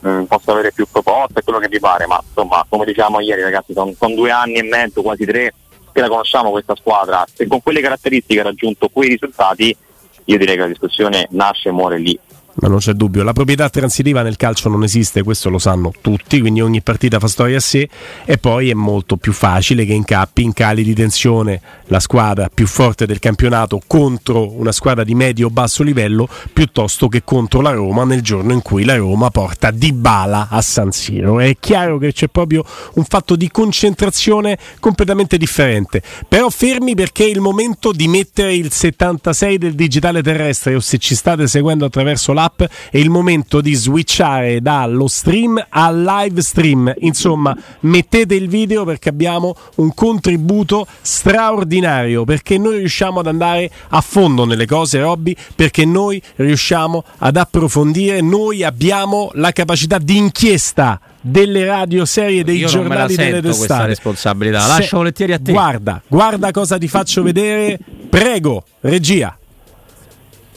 eh, 0.04 0.26
possa 0.26 0.52
avere 0.54 0.72
più 0.72 0.88
proposte, 0.90 1.44
quello 1.44 1.60
che 1.60 1.68
vi 1.68 1.80
pare, 1.80 2.08
ma 2.08 2.22
insomma, 2.26 2.66
come 2.70 2.86
diciamo 2.86 3.20
ieri 3.20 3.42
ragazzi, 3.42 3.74
sono, 3.74 3.94
sono 3.98 4.16
due 4.16 4.32
anni 4.32 4.56
e 4.56 4.64
mezzo, 4.64 5.02
quasi 5.02 5.26
tre, 5.26 5.54
che 5.92 6.00
la 6.00 6.08
conosciamo 6.08 6.52
questa 6.52 6.76
squadra, 6.76 7.26
se 7.32 7.46
con 7.46 7.62
quelle 7.62 7.82
caratteristiche 7.82 8.40
ha 8.40 8.44
raggiunto 8.44 8.88
quei 8.88 9.10
risultati, 9.10 9.76
io 10.24 10.38
direi 10.38 10.56
che 10.56 10.62
la 10.62 10.68
discussione 10.68 11.28
nasce 11.32 11.70
e 11.70 11.72
muore 11.74 11.98
lì 11.98 12.18
ma 12.62 12.68
non 12.68 12.80
c'è 12.80 12.94
dubbio. 12.94 13.24
La 13.24 13.34
proprietà 13.34 13.70
transitiva 13.70 14.22
nel 14.22 14.38
calcio 14.38 14.70
non 14.70 14.84
esiste, 14.84 15.24
questo 15.24 15.50
lo 15.50 15.60
sanno 15.60 15.94
tutti, 16.02 16.40
quindi 16.40 16.62
ogni 16.62 16.82
partita 16.82 17.20
fa 17.20 17.28
storia 17.28 17.58
a 17.58 17.62
sé 17.62 17.88
e 18.26 18.38
poi 18.38 18.70
è 18.70 18.74
molto 18.74 19.18
più 19.18 19.34
facile 19.34 19.86
che 19.86 19.94
incappi 19.94 20.44
in 20.44 20.54
cali 20.54 20.84
di 20.84 20.94
tensione 20.94 21.62
la 21.86 22.00
squadra 22.00 22.50
più 22.54 22.68
forte 22.68 23.06
del 23.06 23.20
campionato 23.20 23.82
contro 23.86 24.52
una 24.58 24.72
squadra 24.72 25.04
di 25.04 25.16
medio-basso 25.16 25.84
livello 25.84 26.28
piuttosto 26.54 27.08
che 27.08 27.24
contro 27.24 27.62
la 27.62 27.72
Roma 27.72 28.04
nel 28.04 28.22
giorno 28.22 28.54
in 28.54 28.62
cui 28.62 28.84
la 28.84 28.96
Roma 28.96 29.30
porta 29.30 29.72
Di 29.72 29.94
Bala 29.94 30.48
a 30.50 30.62
San 30.62 30.92
Siro. 30.92 31.40
È 31.40 31.56
chiaro 31.60 31.98
che 31.98 32.14
c'è 32.14 32.28
proprio 32.28 32.64
un 32.94 33.04
fatto 33.06 33.36
di 33.36 33.50
concentrazione 33.50 34.58
completamente 34.80 35.38
differente, 35.38 36.02
però 36.28 36.50
fermi 36.50 36.96
perché 36.96 37.26
è 37.26 37.30
il 37.30 37.40
momento 37.40 37.92
di 37.92 38.08
mettere 38.08 38.54
il 38.54 38.72
76 38.72 39.58
del 39.58 39.74
digitale 39.74 40.22
terrestre 40.22 40.76
o 40.76 40.80
se 40.80 40.98
ci 40.98 41.16
state 41.16 41.48
seguendo 41.48 41.86
attraverso 41.86 42.34
l'app 42.34 42.49
app 42.50 42.64
è 42.90 42.98
il 42.98 43.10
momento 43.10 43.62
di 43.62 43.74
switchare 43.74 44.62
dallo 44.62 45.08
stream 45.08 45.64
al 45.70 46.02
live 46.02 46.42
stream. 46.42 46.94
Insomma, 47.00 47.56
mettete 47.82 48.36
il 48.36 48.50
video 48.50 48.84
perché 48.84 49.10
abbiamo 49.10 49.56
un 49.76 49.94
contributo 49.94 50.88
straordinario, 51.02 52.24
perché 52.26 52.58
noi 52.58 52.80
riusciamo 52.80 53.20
ad 53.20 53.28
andare 53.28 53.70
a 53.90 54.02
fondo 54.02 54.46
nelle 54.46 54.66
cose, 54.66 55.00
Robby, 55.00 55.36
perché 55.56 55.86
noi 55.86 56.22
riusciamo 56.38 57.04
ad 57.20 57.38
approfondire, 57.38 58.22
noi 58.22 58.64
abbiamo 58.64 59.30
la 59.34 59.52
capacità 59.52 59.98
di 59.98 60.18
inchiesta 60.18 61.00
delle 61.22 61.66
radioserie 61.66 62.44
dei 62.44 62.58
Io 62.58 62.68
giornali 62.68 63.16
delle 63.16 63.42
testate. 63.42 63.58
questa 63.58 63.86
responsabilità. 63.86 64.66
Lascio 64.68 64.82
Se, 64.84 64.96
volentieri 64.96 65.34
a 65.34 65.40
te. 65.40 65.52
Guarda, 65.52 66.02
guarda 66.08 66.52
cosa 66.52 66.78
ti 66.78 66.88
faccio 66.88 67.22
vedere. 67.22 67.78
Prego, 68.10 68.64
regia. 68.82 69.39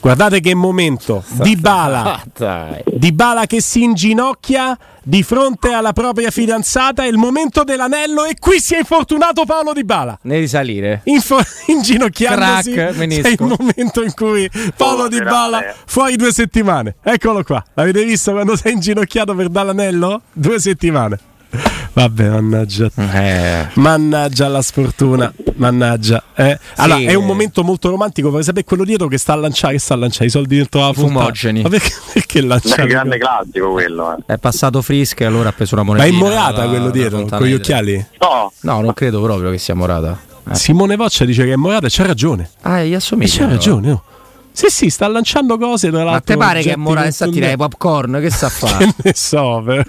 Guardate 0.03 0.41
che 0.41 0.53
momento, 0.53 1.23
Di 1.29 1.55
Bala, 1.55 2.21
Di 2.85 3.13
Bala 3.13 3.47
che 3.47 3.61
si 3.63 3.85
inginocchia 3.85 4.77
di 5.01 5.23
fronte 5.23 5.73
alla 5.73 5.93
propria 5.93 6.33
fidanzata, 6.33 7.05
è 7.05 7.07
il 7.07 7.17
momento 7.17 7.63
dell'anello 7.63 8.25
e 8.25 8.35
qui 8.37 8.59
si 8.59 8.75
è 8.75 8.79
infortunato 8.79 9.45
Paolo 9.45 9.73
Di 9.73 9.85
Bala. 9.85 10.19
Ne 10.23 10.41
risalire. 10.41 11.03
Info- 11.05 11.39
inginocchiandosi 11.69 12.73
Crack, 12.73 12.99
è 12.99 13.29
il 13.29 13.57
momento 13.57 14.03
in 14.03 14.13
cui 14.13 14.51
Paolo 14.77 15.07
Di 15.07 15.23
Bala 15.23 15.73
fuori 15.87 16.17
due 16.17 16.33
settimane. 16.33 16.97
Eccolo 17.01 17.45
qua, 17.45 17.65
l'avete 17.75 18.05
visto 18.05 18.33
quando 18.33 18.57
si 18.57 18.67
è 18.67 18.71
inginocchiato 18.73 19.37
per 19.37 19.51
dare 19.51 19.67
l'anello? 19.67 20.23
Due 20.33 20.59
settimane. 20.59 21.19
Vabbè, 21.95 22.29
mannaggia. 22.31 22.91
Eh. 22.97 23.69
Mannaggia 23.75 24.49
la 24.49 24.63
sfortuna. 24.63 25.33
Mannaggia. 25.57 26.23
Eh. 26.35 26.59
Allora, 26.77 26.99
sì. 26.99 27.05
è 27.05 27.15
un 27.15 27.27
momento 27.27 27.63
molto 27.63 27.91
romantico. 27.91 28.31
Vorrei 28.31 28.45
sapere 28.45 28.65
quello 28.65 28.85
dietro 28.85 29.09
che 29.09 29.19
sta 29.19 29.35
a 29.35 29.37
lanciare, 29.37 29.75
che 29.75 29.79
sta 29.79 29.95
a 29.95 29.99
lanciare 29.99 30.27
i 30.27 30.31
soldi 30.31 30.57
dentro 30.57 30.81
la 30.81 30.93
fumogeni. 30.93 31.63
Ma 31.63 31.69
perché, 31.69 31.91
perché 32.13 32.41
lanciare? 32.41 32.81
È 32.81 32.85
un 32.85 32.89
grande 32.89 33.19
classico 33.19 33.73
quello. 33.73 34.17
Eh. 34.17 34.35
È 34.35 34.39
passato 34.39 34.81
Frisca 34.81 35.25
e 35.25 35.27
allora 35.27 35.51
ha 35.51 35.53
preso 35.53 35.75
una 35.75 35.85
moneta. 35.85 36.07
Ma 36.07 36.11
è 36.11 36.17
Morata 36.17 36.67
quello 36.67 36.91
dietro, 36.91 37.25
con 37.27 37.47
gli 37.47 37.53
occhiali? 37.53 38.07
No. 38.21 38.53
No, 38.61 38.81
non 38.81 38.95
credo 38.95 39.21
proprio 39.21 39.51
che 39.51 39.59
sia 39.59 39.75
Morata. 39.75 40.19
Eh. 40.51 40.55
Simone 40.55 40.97
Voccia 40.97 41.25
dice 41.25 41.45
che 41.45 41.53
è 41.53 41.57
Morata 41.57 41.87
e 41.87 41.91
c'ha 41.91 42.07
ragione. 42.07 42.49
Ah, 42.63 42.83
gli 42.83 42.95
assomiglia. 42.95 43.33
E 43.33 43.37
c'ha 43.39 43.47
ragione, 43.47 43.91
oh. 43.91 44.03
Sì, 44.53 44.69
sì, 44.69 44.91
sta 44.91 45.09
lanciando 45.09 45.57
cose 45.59 45.89
tra 45.91 46.05
l'altro. 46.05 46.13
Ma 46.13 46.21
te 46.21 46.37
pare 46.37 46.63
che 46.63 46.77
Morata 46.77 47.11
sta 47.11 47.25
a 47.25 47.29
tirare 47.29 47.57
popcorn? 47.57 48.19
Che 48.21 48.31
sta 48.31 48.47
a 48.47 48.51
fare? 48.51 48.85
che 48.87 48.95
ne 49.03 49.13
so, 49.15 49.63
però. 49.65 49.83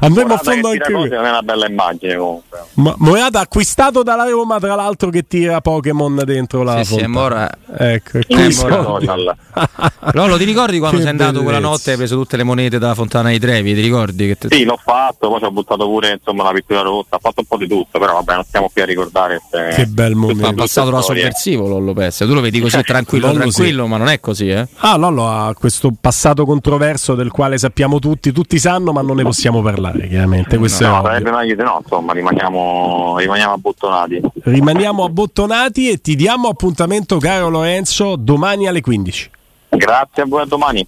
Andremo 0.00 0.34
a 0.34 0.38
fondo 0.38 0.68
anche 0.68 0.92
qui. 0.92 1.08
Non 1.08 1.24
è 1.24 1.28
una 1.28 1.42
bella 1.42 1.66
immagine 1.66 2.16
comunque. 2.16 2.58
Ma 2.74 2.94
Morata 2.98 3.40
acquistato 3.40 4.02
dalla 4.02 4.24
Roma, 4.24 4.58
tra 4.58 4.74
l'altro, 4.74 5.10
che 5.10 5.26
tira 5.26 5.60
Pokémon 5.60 6.22
dentro 6.24 6.62
la 6.62 6.82
sì, 6.84 6.94
sì, 6.94 7.06
Mora... 7.06 7.50
Ecco, 7.76 8.18
Lolo, 10.12 10.36
ti 10.36 10.44
ricordi 10.44 10.78
quando 10.78 10.96
che 10.96 11.02
sei 11.02 11.10
andato 11.12 11.32
bellezza. 11.32 11.50
quella 11.50 11.68
notte 11.68 11.88
e 11.88 11.92
hai 11.92 11.98
preso 11.98 12.16
tutte 12.16 12.36
le 12.36 12.42
monete 12.42 12.78
dalla 12.78 12.94
Fontana 12.94 13.30
di 13.30 13.38
Trevi? 13.38 13.74
Ti 13.74 13.80
ricordi? 13.80 14.26
Che 14.26 14.36
te... 14.36 14.48
Sì, 14.50 14.64
l'ho 14.64 14.78
fatto, 14.82 15.28
poi 15.28 15.38
ci 15.38 15.44
ho 15.44 15.50
buttato 15.50 15.84
pure 15.84 16.12
insomma, 16.12 16.44
la 16.44 16.52
pittura 16.52 16.82
rossa, 16.82 17.16
ho 17.16 17.18
fatto 17.20 17.40
un 17.40 17.46
po' 17.46 17.56
di 17.56 17.66
tutto, 17.68 17.98
però 17.98 18.14
vabbè, 18.14 18.34
non 18.34 18.44
stiamo 18.44 18.68
qui 18.72 18.82
a 18.82 18.84
ricordare. 18.84 19.40
Se... 19.50 19.72
Che 19.74 19.86
bel 19.86 20.14
momento. 20.14 20.46
Ha 20.46 20.52
passato 20.52 20.90
da 20.90 21.00
sovversivo 21.00 21.68
Lollo 21.68 21.92
Pesse. 21.92 22.26
Tu 22.26 22.34
lo 22.34 22.40
vedi 22.40 22.60
così 22.60 22.80
tranquillo, 22.82 23.32
tranquillo, 23.32 23.79
sì. 23.79 23.79
Ma 23.86 23.96
non 23.96 24.08
è 24.08 24.20
così, 24.20 24.48
eh? 24.48 24.66
Ah, 24.78 24.96
Lollo 24.96 25.28
ha 25.28 25.54
questo 25.54 25.92
passato 25.98 26.44
controverso 26.44 27.14
del 27.14 27.30
quale 27.30 27.58
sappiamo 27.58 27.98
tutti, 27.98 28.32
tutti 28.32 28.58
sanno, 28.58 28.92
ma 28.92 29.02
non 29.02 29.16
ne 29.16 29.22
possiamo 29.22 29.62
parlare, 29.62 30.08
chiaramente. 30.08 30.56
Questo 30.58 30.86
no, 30.86 31.02
sarebbe 31.04 31.30
meglio 31.30 31.54
di 31.54 31.62
no, 31.62 31.80
insomma, 31.82 32.12
rimaniamo, 32.12 33.16
rimaniamo 33.18 33.52
abbottonati. 33.52 34.20
Rimaniamo 34.42 35.04
abbottonati 35.04 35.90
e 35.90 36.00
ti 36.00 36.16
diamo 36.16 36.48
appuntamento, 36.48 37.18
caro 37.18 37.48
Lorenzo, 37.48 38.16
domani 38.16 38.66
alle 38.66 38.80
15. 38.80 39.30
Grazie 39.70 40.22
a 40.22 40.26
voi, 40.26 40.42
a 40.42 40.46
domani. 40.46 40.86